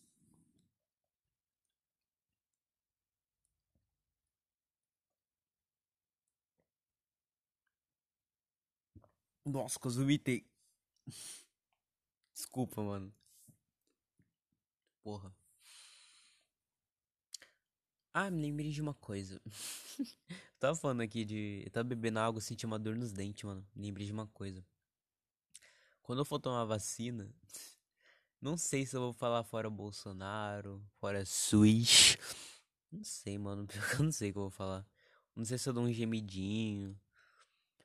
Nossa, 9.44 9.78
quase 9.80 9.98
vomitei. 9.98 10.46
Desculpa, 12.34 12.82
mano. 12.82 13.12
Porra. 15.02 15.32
Ah, 18.20 18.32
me 18.32 18.42
lembrei 18.42 18.68
de 18.72 18.82
uma 18.82 18.94
coisa. 18.94 19.40
tava 20.58 20.74
falando 20.74 21.02
aqui 21.02 21.24
de. 21.24 21.62
Eu 21.64 21.70
tava 21.70 21.84
bebendo 21.84 22.18
água, 22.18 22.40
senti 22.40 22.66
uma 22.66 22.76
dor 22.76 22.96
nos 22.96 23.12
dentes, 23.12 23.44
mano. 23.44 23.64
Me 23.72 23.86
lembrei 23.86 24.06
de 24.06 24.12
uma 24.12 24.26
coisa. 24.26 24.66
Quando 26.02 26.18
eu 26.18 26.24
for 26.24 26.40
tomar 26.40 26.64
vacina, 26.64 27.30
não 28.42 28.56
sei 28.56 28.84
se 28.84 28.96
eu 28.96 29.02
vou 29.02 29.12
falar 29.12 29.44
fora 29.44 29.70
Bolsonaro, 29.70 30.84
fora 30.98 31.24
SUS. 31.24 32.16
Não 32.90 33.04
sei, 33.04 33.38
mano. 33.38 33.68
Eu 33.96 34.04
não 34.04 34.10
sei 34.10 34.30
o 34.30 34.32
que 34.32 34.38
eu 34.38 34.42
vou 34.42 34.50
falar. 34.50 34.84
Não 35.36 35.44
sei 35.44 35.56
se 35.56 35.68
eu 35.68 35.72
dou 35.72 35.84
um 35.84 35.92
gemidinho. 35.92 36.98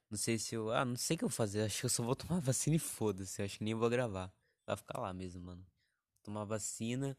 Não 0.10 0.18
sei 0.18 0.40
se 0.40 0.56
eu. 0.56 0.72
Ah, 0.72 0.84
não 0.84 0.96
sei 0.96 1.16
o 1.16 1.18
que 1.20 1.26
eu 1.26 1.30
vou 1.30 1.36
fazer. 1.36 1.62
Acho 1.62 1.82
que 1.82 1.86
eu 1.86 1.90
só 1.90 2.02
vou 2.04 2.16
tomar 2.16 2.40
vacina 2.40 2.76
e 2.76 2.80
foda-se. 2.80 3.44
Acho 3.44 3.60
que 3.60 3.64
nem 3.64 3.76
vou 3.76 3.90
gravar. 3.90 4.34
Vai 4.66 4.78
ficar 4.78 5.00
lá 5.00 5.14
mesmo, 5.14 5.44
mano. 5.44 5.64
Tomar 6.24 6.46
vacina. 6.46 7.16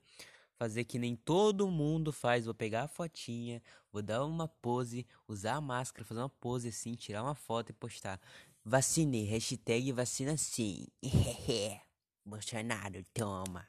Fazer 0.64 0.84
que 0.84 0.98
nem 0.98 1.14
todo 1.14 1.70
mundo 1.70 2.10
faz. 2.10 2.46
Vou 2.46 2.54
pegar 2.54 2.84
a 2.84 2.88
fotinha. 2.88 3.62
Vou 3.92 4.00
dar 4.00 4.24
uma 4.24 4.48
pose. 4.48 5.06
Usar 5.28 5.56
a 5.56 5.60
máscara. 5.60 6.06
Fazer 6.06 6.20
uma 6.20 6.28
pose 6.30 6.68
assim. 6.68 6.94
Tirar 6.94 7.22
uma 7.22 7.34
foto 7.34 7.68
e 7.68 7.74
postar. 7.74 8.18
Vacinei. 8.64 9.26
Hashtag 9.26 9.92
vacina 9.92 10.38
sim. 10.38 10.86
Bolsonaro, 12.24 13.04
toma. 13.12 13.66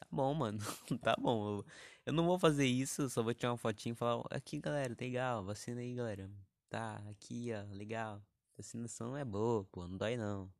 Tá 0.00 0.06
bom, 0.10 0.32
mano. 0.32 0.58
tá 1.02 1.14
bom. 1.20 1.58
Eu, 1.58 1.66
eu, 2.06 2.12
não 2.14 2.24
vou 2.24 2.38
fazer 2.38 2.64
isso. 2.64 3.10
Só 3.10 3.22
vou 3.22 3.34
tirar 3.34 3.50
uma 3.50 3.58
fotinha 3.58 3.92
e 3.92 3.96
falar: 3.96 4.24
aqui, 4.30 4.58
galera, 4.58 4.96
tá 4.96 5.04
legal. 5.04 5.44
Vacina 5.44 5.82
aí, 5.82 5.94
galera. 5.94 6.30
Tá, 6.70 7.02
aqui, 7.10 7.50
ó. 7.52 7.70
Legal. 7.74 8.22
Vacinação 8.56 9.14
é 9.14 9.26
boa, 9.26 9.62
pô. 9.64 9.86
Não 9.86 9.98
dói, 9.98 10.16
não. 10.16 10.50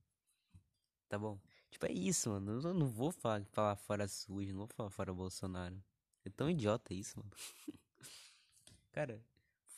Tá 1.08 1.18
bom. 1.18 1.40
Tipo, 1.74 1.86
é 1.86 1.92
isso, 1.92 2.30
mano. 2.30 2.60
Eu 2.62 2.72
não 2.72 2.86
vou 2.86 3.10
falar, 3.10 3.44
falar 3.46 3.74
fora 3.74 4.06
SUS. 4.06 4.48
Não 4.50 4.58
vou 4.58 4.68
falar 4.68 4.90
fora 4.90 5.12
Bolsonaro. 5.12 5.82
É 6.24 6.30
tão 6.30 6.48
idiota 6.48 6.94
isso, 6.94 7.18
mano. 7.18 7.32
Cara, 8.92 9.20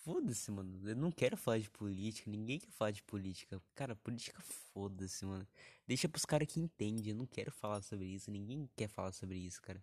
Foda-se, 0.04 0.50
mano. 0.52 0.88
Eu 0.88 0.94
não 0.94 1.10
quero 1.10 1.38
falar 1.38 1.58
de 1.58 1.70
política. 1.70 2.30
Ninguém 2.30 2.60
quer 2.60 2.70
falar 2.70 2.90
de 2.90 3.02
política. 3.02 3.60
Cara, 3.74 3.96
política 3.96 4.40
foda-se, 4.42 5.24
mano. 5.24 5.48
Deixa 5.86 6.06
pros 6.06 6.26
caras 6.26 6.46
que 6.46 6.60
entendem. 6.60 7.08
Eu 7.12 7.16
não 7.16 7.26
quero 7.26 7.50
falar 7.50 7.80
sobre 7.80 8.04
isso. 8.04 8.30
Ninguém 8.30 8.68
quer 8.76 8.88
falar 8.88 9.10
sobre 9.12 9.38
isso, 9.38 9.60
cara. 9.62 9.82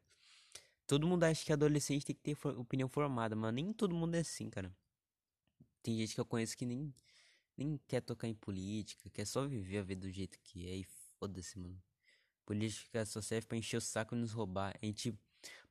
Todo 0.86 1.08
mundo 1.08 1.24
acha 1.24 1.44
que 1.44 1.52
adolescente 1.52 2.06
tem 2.06 2.16
que 2.16 2.22
ter 2.22 2.48
opinião 2.48 2.88
formada, 2.88 3.36
mas 3.36 3.54
nem 3.54 3.74
todo 3.74 3.96
mundo 3.96 4.14
é 4.16 4.20
assim, 4.20 4.52
cara. 4.52 4.72
Tem 5.82 5.98
gente 5.98 6.14
que 6.14 6.22
eu 6.22 6.26
conheço 6.26 6.56
que 6.56 6.66
nem, 6.66 6.94
nem 7.58 7.78
quer 7.88 8.02
tocar 8.02 8.28
em 8.28 8.36
política, 8.36 9.10
quer 9.10 9.26
só 9.26 9.48
viver 9.48 9.80
a 9.80 9.82
vida 9.82 10.08
do 10.08 10.12
jeito 10.12 10.40
que 10.40 10.70
é 10.70 10.76
e 10.76 10.84
foda-se, 11.20 11.58
mano. 11.58 11.82
Política 12.46 13.06
só 13.06 13.22
serve 13.22 13.48
pra 13.48 13.58
encher 13.58 13.78
o 13.78 13.82
saco 13.82 14.16
e 14.16 14.18
nos 14.18 14.32
roubar. 14.32 14.76
A 14.82 14.86
gente. 14.86 15.18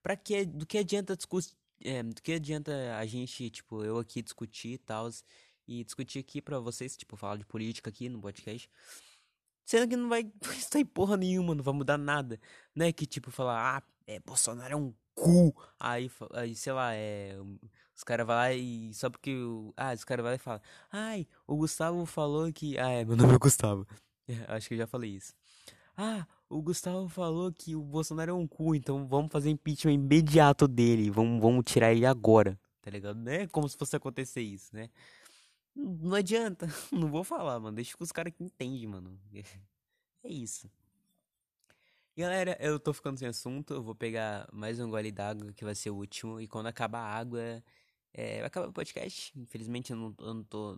Pra 0.02 0.16
que. 0.16 0.44
Do 0.44 0.66
que 0.66 0.78
adianta 0.78 1.16
discutir 1.16 1.54
é, 1.84 2.02
do 2.02 2.22
que 2.22 2.32
adianta 2.32 2.96
a 2.96 3.04
gente, 3.06 3.50
tipo, 3.50 3.84
eu 3.84 3.98
aqui 3.98 4.22
discutir 4.22 4.74
e 4.74 4.78
tal, 4.78 5.10
e 5.66 5.84
discutir 5.84 6.18
aqui 6.20 6.40
pra 6.40 6.58
vocês, 6.58 6.96
tipo, 6.96 7.16
falar 7.16 7.36
de 7.36 7.44
política 7.44 7.90
aqui 7.90 8.08
no 8.08 8.20
podcast, 8.20 8.70
sendo 9.64 9.88
que 9.88 9.96
não 9.96 10.08
vai 10.08 10.30
sair 10.70 10.84
porra 10.84 11.16
nenhuma, 11.16 11.54
não 11.54 11.62
vai 11.62 11.74
mudar 11.74 11.98
nada, 11.98 12.40
né? 12.74 12.92
Que, 12.92 13.06
tipo, 13.06 13.30
falar, 13.30 13.78
ah, 13.78 13.82
é, 14.06 14.20
Bolsonaro 14.20 14.72
é 14.72 14.76
um 14.76 14.94
cu, 15.14 15.54
aí, 15.78 16.10
aí 16.34 16.54
sei 16.54 16.72
lá, 16.72 16.94
é. 16.94 17.36
Os 17.94 18.04
caras 18.04 18.26
vão 18.26 18.34
lá 18.34 18.52
e. 18.52 18.92
Só 18.94 19.10
porque. 19.10 19.36
Ah, 19.76 19.92
os 19.92 20.02
caras 20.02 20.22
vão 20.22 20.30
lá 20.32 20.36
e 20.36 20.38
falam. 20.38 20.60
Ai, 20.90 21.28
o 21.46 21.56
Gustavo 21.56 22.06
falou 22.06 22.50
que. 22.52 22.78
Ah, 22.78 22.90
é, 22.90 23.04
meu 23.04 23.16
nome 23.16 23.34
é 23.34 23.38
Gustavo. 23.38 23.86
acho 24.48 24.68
que 24.68 24.74
eu 24.74 24.78
já 24.78 24.86
falei 24.86 25.10
isso. 25.10 25.34
Ah, 25.96 26.26
o 26.52 26.60
Gustavo 26.60 27.08
falou 27.08 27.50
que 27.50 27.74
o 27.74 27.82
Bolsonaro 27.82 28.30
é 28.30 28.34
um 28.34 28.46
cu, 28.46 28.74
então 28.74 29.06
vamos 29.06 29.32
fazer 29.32 29.48
impeachment 29.48 29.94
imediato 29.94 30.68
dele. 30.68 31.10
Vamos, 31.10 31.40
vamos 31.40 31.64
tirar 31.64 31.92
ele 31.92 32.04
agora. 32.04 32.60
Tá 32.82 32.90
ligado? 32.90 33.16
Não 33.16 33.32
é 33.32 33.46
como 33.46 33.66
se 33.68 33.76
fosse 33.76 33.96
acontecer 33.96 34.42
isso, 34.42 34.74
né? 34.74 34.90
Não 35.74 36.14
adianta. 36.14 36.66
Não 36.92 37.08
vou 37.08 37.24
falar, 37.24 37.58
mano. 37.58 37.76
Deixa 37.76 37.96
com 37.96 38.04
os 38.04 38.12
caras 38.12 38.34
que 38.34 38.44
entendem, 38.44 38.86
mano. 38.86 39.18
É 40.22 40.28
isso. 40.28 40.70
Galera, 42.14 42.58
eu 42.60 42.78
tô 42.78 42.92
ficando 42.92 43.18
sem 43.18 43.28
assunto. 43.28 43.72
Eu 43.72 43.82
vou 43.82 43.94
pegar 43.94 44.46
mais 44.52 44.78
um 44.78 44.90
gole 44.90 45.10
d'água 45.10 45.52
que 45.54 45.64
vai 45.64 45.74
ser 45.74 45.90
o 45.90 45.96
último. 45.96 46.38
E 46.38 46.46
quando 46.46 46.66
acabar 46.66 47.00
a 47.00 47.18
água, 47.18 47.64
é, 48.12 48.38
vai 48.38 48.46
acabar 48.46 48.68
o 48.68 48.72
podcast. 48.72 49.32
Infelizmente 49.38 49.92
eu 49.92 49.96
não, 49.96 50.14
eu 50.18 50.34
não 50.34 50.44
tô 50.44 50.76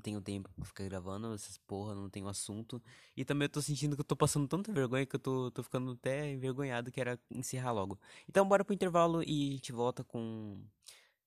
tenho 0.00 0.20
tempo 0.20 0.50
pra 0.54 0.64
ficar 0.64 0.84
gravando 0.84 1.32
essas 1.34 1.58
porra, 1.58 1.94
não 1.94 2.08
tenho 2.10 2.28
assunto. 2.28 2.82
E 3.16 3.24
também 3.24 3.46
eu 3.46 3.50
tô 3.50 3.62
sentindo 3.62 3.96
que 3.96 4.00
eu 4.00 4.04
tô 4.04 4.16
passando 4.16 4.48
tanta 4.48 4.72
vergonha 4.72 5.06
que 5.06 5.16
eu 5.16 5.20
tô, 5.20 5.50
tô 5.50 5.62
ficando 5.62 5.92
até 5.92 6.30
envergonhado 6.30 6.90
que 6.90 7.00
era 7.00 7.18
encerrar 7.30 7.72
logo. 7.72 7.98
Então 8.28 8.46
bora 8.46 8.64
pro 8.64 8.74
intervalo 8.74 9.22
e 9.22 9.50
a 9.50 9.52
gente 9.52 9.72
volta 9.72 10.04
com 10.04 10.62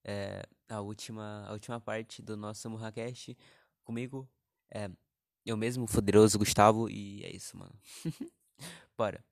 é, 0.04 0.44
a, 0.70 0.82
última, 0.82 1.46
a 1.48 1.54
última 1.54 1.80
parte 1.80 2.22
do 2.22 2.38
nosso 2.38 2.70
Murracast 2.70 3.38
comigo. 3.84 4.30
É, 4.74 4.90
eu 5.46 5.56
mesmo, 5.58 5.86
o 5.86 5.88
poderoso 5.88 6.38
Gustavo, 6.38 6.90
e 6.90 7.24
é 7.24 7.36
isso, 7.36 7.58
mano. 7.58 7.74
bora. 8.98 9.24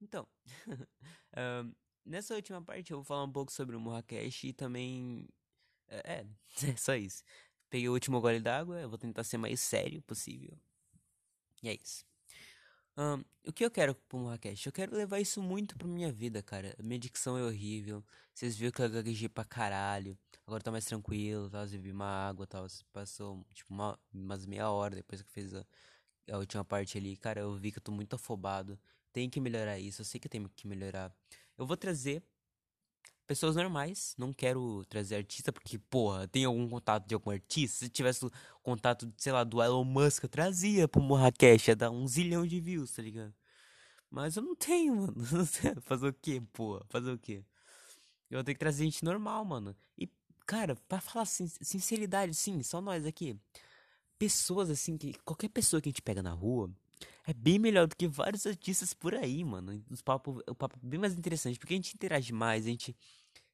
Então, 0.00 0.26
um, 1.36 1.74
Nessa 2.08 2.34
última 2.34 2.62
parte 2.62 2.90
eu 2.90 2.98
vou 2.98 3.04
falar 3.04 3.24
um 3.24 3.30
pouco 3.30 3.52
sobre 3.52 3.76
o 3.76 3.80
Marrakech 3.80 4.48
e 4.48 4.52
também. 4.54 5.28
É, 5.88 6.20
é, 6.20 6.26
só 6.76 6.94
isso. 6.94 7.22
Peguei 7.68 7.88
o 7.88 7.92
último 7.92 8.18
gole 8.20 8.40
d'água, 8.40 8.80
eu 8.80 8.88
vou 8.88 8.96
tentar 8.96 9.24
ser 9.24 9.36
mais 9.36 9.60
sério 9.60 10.00
possível. 10.02 10.58
E 11.62 11.68
é 11.68 11.74
isso. 11.74 12.06
Um, 12.96 13.22
o 13.46 13.52
que 13.52 13.62
eu 13.64 13.70
quero 13.70 13.94
pro 13.94 14.18
Marrakech? 14.18 14.66
Eu 14.66 14.72
quero 14.72 14.96
levar 14.96 15.20
isso 15.20 15.42
muito 15.42 15.76
pra 15.76 15.86
minha 15.86 16.10
vida, 16.10 16.42
cara. 16.42 16.74
Minha 16.82 16.98
dicção 16.98 17.36
é 17.36 17.42
horrível. 17.42 18.02
Vocês 18.34 18.56
viram 18.56 18.72
que 18.72 18.80
eu 18.82 18.90
gaguejei 18.90 19.28
pra 19.28 19.44
caralho. 19.44 20.18
Agora 20.46 20.62
tá 20.62 20.70
mais 20.72 20.86
tranquilo, 20.86 21.50
tá? 21.50 21.62
Eu 21.64 21.68
bebi 21.68 21.92
uma 21.92 22.06
água, 22.06 22.46
tal. 22.46 22.66
Passou, 22.90 23.44
tipo, 23.52 23.72
uma, 23.74 23.98
umas 24.12 24.46
meia 24.46 24.70
hora 24.70 24.96
depois 24.96 25.20
que 25.22 25.30
fiz 25.30 25.54
a, 25.54 25.64
a 26.32 26.38
última 26.38 26.64
parte 26.64 26.96
ali. 26.96 27.16
Cara, 27.18 27.40
eu 27.42 27.54
vi 27.54 27.70
que 27.70 27.78
eu 27.78 27.82
tô 27.82 27.92
muito 27.92 28.16
afobado. 28.16 28.80
Tem 29.12 29.28
que 29.28 29.40
melhorar 29.40 29.78
isso. 29.78 30.00
Eu 30.00 30.06
sei 30.06 30.18
que 30.18 30.26
eu 30.26 30.30
tenho 30.30 30.48
que 30.56 30.66
melhorar. 30.66 31.14
Eu 31.58 31.66
vou 31.66 31.76
trazer 31.76 32.22
pessoas 33.26 33.54
normais. 33.56 34.14
Não 34.16 34.32
quero 34.32 34.84
trazer 34.86 35.16
artista, 35.16 35.52
porque, 35.52 35.78
porra, 35.78 36.26
tem 36.26 36.44
algum 36.44 36.68
contato 36.68 37.06
de 37.06 37.14
algum 37.14 37.30
artista? 37.30 37.84
Se 37.84 37.90
tivesse 37.90 38.28
contato, 38.62 39.12
sei 39.16 39.32
lá, 39.32 39.44
do 39.44 39.62
Elon 39.62 39.84
Musk, 39.84 40.24
eu 40.24 40.28
trazia 40.28 40.88
pro 40.88 41.02
Marrakech, 41.02 41.70
ia 41.70 41.76
dar 41.76 41.90
um 41.90 42.06
zilhão 42.08 42.46
de 42.46 42.58
views, 42.60 42.92
tá 42.92 43.02
ligado? 43.02 43.34
Mas 44.10 44.36
eu 44.36 44.42
não 44.42 44.56
tenho, 44.56 44.96
mano. 44.96 45.14
Fazer 45.82 46.08
o 46.08 46.14
quê, 46.14 46.42
porra? 46.52 46.82
Fazer 46.88 47.12
o 47.12 47.18
quê? 47.18 47.44
Eu 48.30 48.38
vou 48.38 48.44
ter 48.44 48.54
que 48.54 48.60
trazer 48.60 48.84
gente 48.84 49.04
normal, 49.04 49.44
mano. 49.44 49.76
E, 49.98 50.08
cara, 50.46 50.74
pra 50.88 51.00
falar 51.00 51.26
sin 51.26 51.46
sinceridade, 51.46 52.34
sim, 52.34 52.62
só 52.62 52.80
nós 52.80 53.04
aqui. 53.04 53.38
Pessoas 54.18 54.70
assim 54.70 54.96
que. 54.96 55.14
Qualquer 55.24 55.48
pessoa 55.48 55.80
que 55.80 55.88
a 55.88 55.92
gente 55.92 56.02
pega 56.02 56.22
na 56.22 56.32
rua 56.32 56.70
é 57.26 57.32
bem 57.34 57.58
melhor 57.58 57.86
do 57.86 57.96
que 57.96 58.06
vários 58.06 58.46
artistas 58.46 58.94
por 58.94 59.14
aí, 59.14 59.44
mano. 59.44 59.84
Os 59.90 60.02
papo, 60.02 60.42
o 60.48 60.54
papo 60.54 60.76
é 60.82 60.86
bem 60.86 60.98
mais 60.98 61.14
interessante, 61.14 61.58
porque 61.58 61.74
a 61.74 61.76
gente 61.76 61.94
interage 61.94 62.32
mais, 62.32 62.64
a 62.66 62.68
gente 62.68 62.96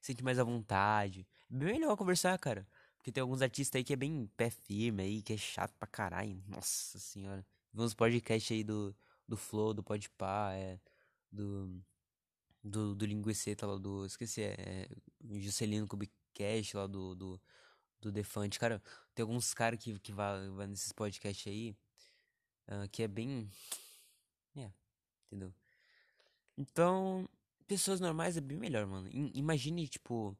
sente 0.01 0.23
mais 0.23 0.39
à 0.39 0.43
vontade. 0.43 1.27
É 1.51 1.55
bem 1.55 1.73
melhor 1.73 1.95
conversar, 1.97 2.37
cara. 2.39 2.67
Porque 2.97 3.11
tem 3.11 3.21
alguns 3.21 3.41
artistas 3.41 3.79
aí 3.79 3.83
que 3.83 3.93
é 3.93 3.95
bem 3.95 4.29
pé 4.35 4.49
firme 4.49 5.03
aí, 5.03 5.21
que 5.21 5.33
é 5.33 5.37
chato 5.37 5.75
pra 5.77 5.87
caralho. 5.87 6.41
Nossa 6.47 6.97
senhora. 6.97 7.45
Vemos 7.73 7.93
podcast 7.93 8.53
aí 8.53 8.63
do, 8.63 8.95
do 9.27 9.37
Flow, 9.37 9.73
do 9.73 9.83
Podpah, 9.83 10.53
é, 10.53 10.79
do, 11.31 11.83
do, 12.63 12.95
do 12.95 13.05
Linguiceta 13.05 13.67
lá 13.67 13.77
do, 13.77 14.05
esqueci, 14.05 14.41
é, 14.41 14.87
Juscelino 15.39 15.87
Kubicast 15.87 16.75
lá 16.75 16.87
do, 16.87 17.13
do, 17.13 17.41
do 18.01 18.11
Defante. 18.11 18.57
Cara, 18.59 18.81
tem 19.13 19.23
alguns 19.23 19.53
caras 19.53 19.79
que, 19.79 19.99
que 19.99 20.11
vai 20.11 20.47
nesses 20.67 20.91
podcasts 20.91 21.45
aí, 21.51 21.75
uh, 22.67 22.89
que 22.91 23.03
é 23.03 23.07
bem, 23.07 23.49
é, 24.55 24.71
entendeu? 25.27 25.53
Então, 26.57 27.27
pessoas 27.67 27.99
normais 27.99 28.37
é 28.37 28.41
bem 28.41 28.57
melhor, 28.57 28.85
mano. 28.85 29.09
Imagine, 29.11 29.87
tipo, 29.87 30.37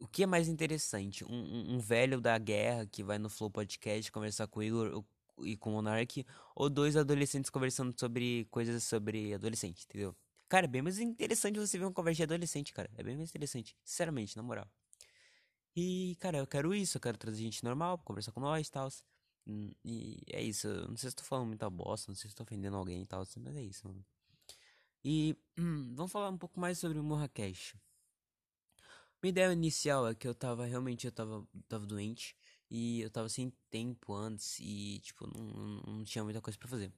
o 0.00 0.06
que 0.06 0.22
é 0.22 0.26
mais 0.26 0.48
interessante? 0.48 1.24
Um, 1.24 1.28
um, 1.28 1.74
um, 1.74 1.78
velho 1.78 2.20
da 2.20 2.36
guerra 2.38 2.86
que 2.86 3.02
vai 3.02 3.18
no 3.18 3.28
Flow 3.28 3.50
Podcast 3.50 4.10
conversar 4.12 4.46
com 4.46 4.60
o 4.60 4.62
Igor 4.62 5.04
e 5.42 5.56
com 5.56 5.70
o 5.70 5.72
Monark, 5.74 6.26
ou 6.54 6.68
dois 6.68 6.96
adolescentes 6.96 7.50
conversando 7.50 7.94
sobre 7.98 8.46
coisas 8.50 8.82
sobre 8.84 9.34
adolescente, 9.34 9.84
entendeu? 9.84 10.16
Cara, 10.48 10.64
é 10.64 10.68
bem 10.68 10.82
mais 10.82 10.98
interessante 10.98 11.58
você 11.58 11.78
ver 11.78 11.84
uma 11.84 11.92
conversa 11.92 12.18
de 12.18 12.22
adolescente, 12.24 12.72
cara. 12.72 12.90
É 12.96 13.02
bem 13.02 13.16
mais 13.16 13.28
interessante, 13.30 13.76
sinceramente, 13.84 14.36
na 14.36 14.42
moral. 14.42 14.66
E, 15.76 16.16
cara, 16.20 16.38
eu 16.38 16.46
quero 16.46 16.74
isso, 16.74 16.96
eu 16.96 17.00
quero 17.00 17.18
trazer 17.18 17.42
gente 17.42 17.62
normal, 17.62 17.98
conversar 17.98 18.32
com 18.32 18.40
nós 18.40 18.66
e 18.66 18.70
tal. 18.70 18.88
Hum, 19.48 19.72
e 19.84 20.22
é 20.30 20.42
isso. 20.42 20.68
Não 20.88 20.96
sei 20.96 21.10
se 21.10 21.16
tô 21.16 21.24
falando 21.24 21.48
muita 21.48 21.68
bosta, 21.70 22.10
não 22.10 22.16
sei 22.16 22.30
se 22.30 22.36
tô 22.36 22.42
ofendendo 22.42 22.76
alguém 22.76 23.02
e 23.02 23.06
tal, 23.06 23.24
mas 23.38 23.56
é 23.56 23.62
isso, 23.62 23.88
mano. 23.88 24.04
E 25.04 25.36
hum, 25.58 25.94
vamos 25.94 26.12
falar 26.12 26.28
um 26.28 26.38
pouco 26.38 26.60
mais 26.60 26.78
sobre 26.78 26.98
o 26.98 27.04
Marrakech. 27.04 27.74
Minha 29.22 29.30
ideia 29.30 29.52
inicial 29.52 30.06
é 30.06 30.14
que 30.14 30.28
eu 30.28 30.34
tava 30.34 30.64
realmente 30.64 31.06
eu 31.06 31.12
tava, 31.12 31.46
tava 31.68 31.86
doente 31.86 32.36
e 32.70 33.00
eu 33.00 33.10
tava 33.10 33.28
sem 33.28 33.50
tempo 33.70 34.14
antes 34.14 34.58
e 34.60 35.00
tipo 35.00 35.26
não, 35.26 35.44
não, 35.44 35.82
não 35.94 36.04
tinha 36.04 36.22
muita 36.22 36.40
coisa 36.40 36.58
para 36.58 36.68
fazer. 36.68 36.92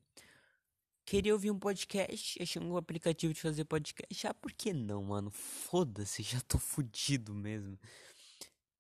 Queria 1.05 1.33
ouvir 1.33 1.51
um 1.51 1.59
podcast, 1.59 2.41
achei 2.41 2.63
um 2.63 2.77
aplicativo 2.77 3.35
de 3.35 3.41
fazer 3.41 3.65
podcast. 3.65 4.27
Ah, 4.27 4.35
por 4.35 4.53
que 4.53 4.73
não, 4.73 5.03
mano? 5.03 5.31
Foda-se, 5.31 6.23
já 6.23 6.41
tô 6.41 6.59
fudido 6.59 7.35
mesmo. 7.35 7.79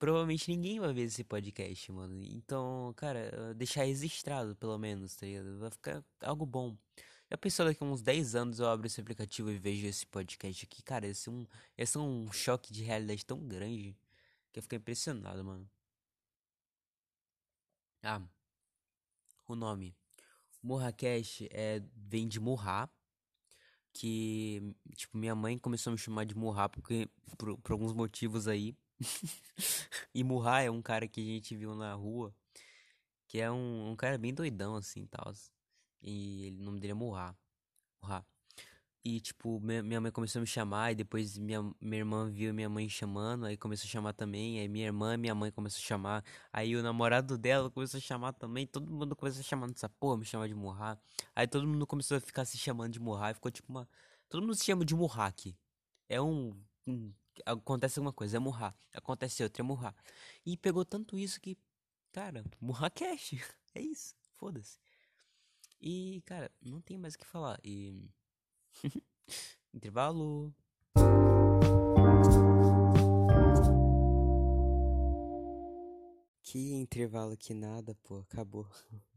Provavelmente 0.00 0.50
ninguém 0.50 0.80
vai 0.80 0.94
ver 0.94 1.02
esse 1.02 1.22
podcast, 1.22 1.92
mano. 1.92 2.24
Então, 2.24 2.90
cara, 2.96 3.52
deixar 3.54 3.84
registrado 3.84 4.56
pelo 4.56 4.78
menos, 4.78 5.14
tá 5.14 5.26
ligado? 5.26 5.58
Vai 5.58 5.70
ficar 5.70 6.02
algo 6.22 6.46
bom. 6.46 6.74
Já 7.30 7.36
pensou 7.36 7.66
daqui 7.66 7.84
a 7.84 7.86
uns 7.86 8.00
10 8.00 8.34
anos 8.34 8.58
eu 8.58 8.66
abro 8.66 8.86
esse 8.86 8.98
aplicativo 8.98 9.50
e 9.50 9.58
vejo 9.58 9.86
esse 9.86 10.06
podcast 10.06 10.64
aqui? 10.64 10.82
Cara, 10.82 11.06
esse 11.06 11.28
é 11.28 11.32
um, 11.32 11.46
esse 11.76 11.98
é 11.98 12.00
um 12.00 12.32
choque 12.32 12.72
de 12.72 12.82
realidade 12.82 13.26
tão 13.26 13.46
grande 13.46 13.94
que 14.50 14.58
eu 14.58 14.62
fiquei 14.62 14.78
impressionado, 14.78 15.44
mano. 15.44 15.70
Ah, 18.02 18.22
o 19.46 19.54
nome. 19.54 19.94
Murracash 20.62 21.42
é, 21.50 21.82
vem 21.94 22.26
de 22.26 22.40
Murra, 22.40 22.88
que, 23.92 24.74
tipo, 24.96 25.18
minha 25.18 25.34
mãe 25.34 25.58
começou 25.58 25.90
a 25.90 25.92
me 25.92 25.98
chamar 25.98 26.24
de 26.24 26.34
Murra 26.34 26.70
porque, 26.70 27.06
por, 27.36 27.58
por 27.58 27.72
alguns 27.72 27.92
motivos 27.92 28.48
aí. 28.48 28.74
e 30.14 30.22
Murra 30.24 30.62
é 30.62 30.70
um 30.70 30.82
cara 30.82 31.08
que 31.08 31.20
a 31.20 31.24
gente 31.24 31.56
viu 31.56 31.74
na 31.74 31.94
rua, 31.94 32.34
que 33.28 33.40
é 33.40 33.50
um, 33.50 33.90
um 33.90 33.96
cara 33.96 34.18
bem 34.18 34.34
doidão, 34.34 34.76
assim, 34.76 35.06
tal. 35.06 35.32
E 36.02 36.46
ele, 36.46 36.60
o 36.60 36.64
nome 36.64 36.80
dele 36.80 36.92
é 36.92 36.94
Murra. 36.94 37.36
Murra. 38.02 38.26
E, 39.02 39.18
tipo, 39.18 39.58
minha 39.60 39.98
mãe 39.98 40.12
começou 40.12 40.40
a 40.40 40.42
me 40.42 40.46
chamar, 40.46 40.92
e 40.92 40.94
depois 40.94 41.38
minha, 41.38 41.62
minha 41.80 42.00
irmã 42.00 42.30
viu 42.30 42.52
minha 42.52 42.68
mãe 42.68 42.86
chamando, 42.86 43.46
aí 43.46 43.56
começou 43.56 43.88
a 43.88 43.90
chamar 43.90 44.12
também, 44.12 44.60
aí 44.60 44.68
minha 44.68 44.84
irmã 44.86 45.14
e 45.14 45.16
minha 45.16 45.34
mãe 45.34 45.50
começou 45.50 45.78
a 45.78 45.82
chamar, 45.82 46.22
aí 46.52 46.76
o 46.76 46.82
namorado 46.82 47.38
dela 47.38 47.70
começou 47.70 47.96
a 47.96 48.00
chamar 48.00 48.34
também, 48.34 48.66
todo 48.66 48.90
mundo 48.90 49.16
começou 49.16 49.40
a 49.40 49.42
chamar 49.42 49.68
nessa 49.68 49.88
porra, 49.88 50.18
me 50.18 50.26
chamar 50.26 50.48
de 50.48 50.54
Murra. 50.54 51.00
Aí 51.34 51.46
todo 51.46 51.66
mundo 51.66 51.86
começou 51.86 52.18
a 52.18 52.20
ficar 52.20 52.44
se 52.44 52.58
chamando 52.58 52.92
de 52.92 53.00
Murra, 53.00 53.30
e 53.30 53.34
ficou 53.34 53.50
tipo 53.50 53.72
uma... 53.72 53.88
Todo 54.28 54.42
mundo 54.42 54.54
se 54.54 54.64
chama 54.66 54.84
de 54.84 54.94
Murra 54.94 55.26
aqui. 55.26 55.56
É 56.08 56.20
um... 56.20 56.54
um... 56.86 57.10
Acontece 57.46 57.98
alguma 57.98 58.12
coisa, 58.12 58.36
é 58.36 58.40
Murra. 58.40 58.74
Acontece 58.94 59.42
outra, 59.42 59.62
é 59.62 59.64
Murra. 59.64 59.94
E 60.44 60.56
pegou 60.56 60.84
tanto 60.84 61.18
isso 61.18 61.40
que, 61.40 61.56
cara, 62.12 62.44
Murra 62.60 62.90
Cash. 62.90 63.32
É 63.72 63.80
isso, 63.80 64.16
foda-se. 64.34 64.80
E, 65.80 66.22
cara, 66.26 66.50
não 66.60 66.80
tem 66.80 66.98
mais 66.98 67.14
o 67.14 67.18
que 67.18 67.24
falar. 67.24 67.60
E. 67.62 68.10
Intervalo. 69.72 70.52
Que 76.42 76.72
intervalo 76.74 77.36
que 77.36 77.54
nada, 77.54 77.94
pô, 78.02 78.18
acabou. 78.18 78.66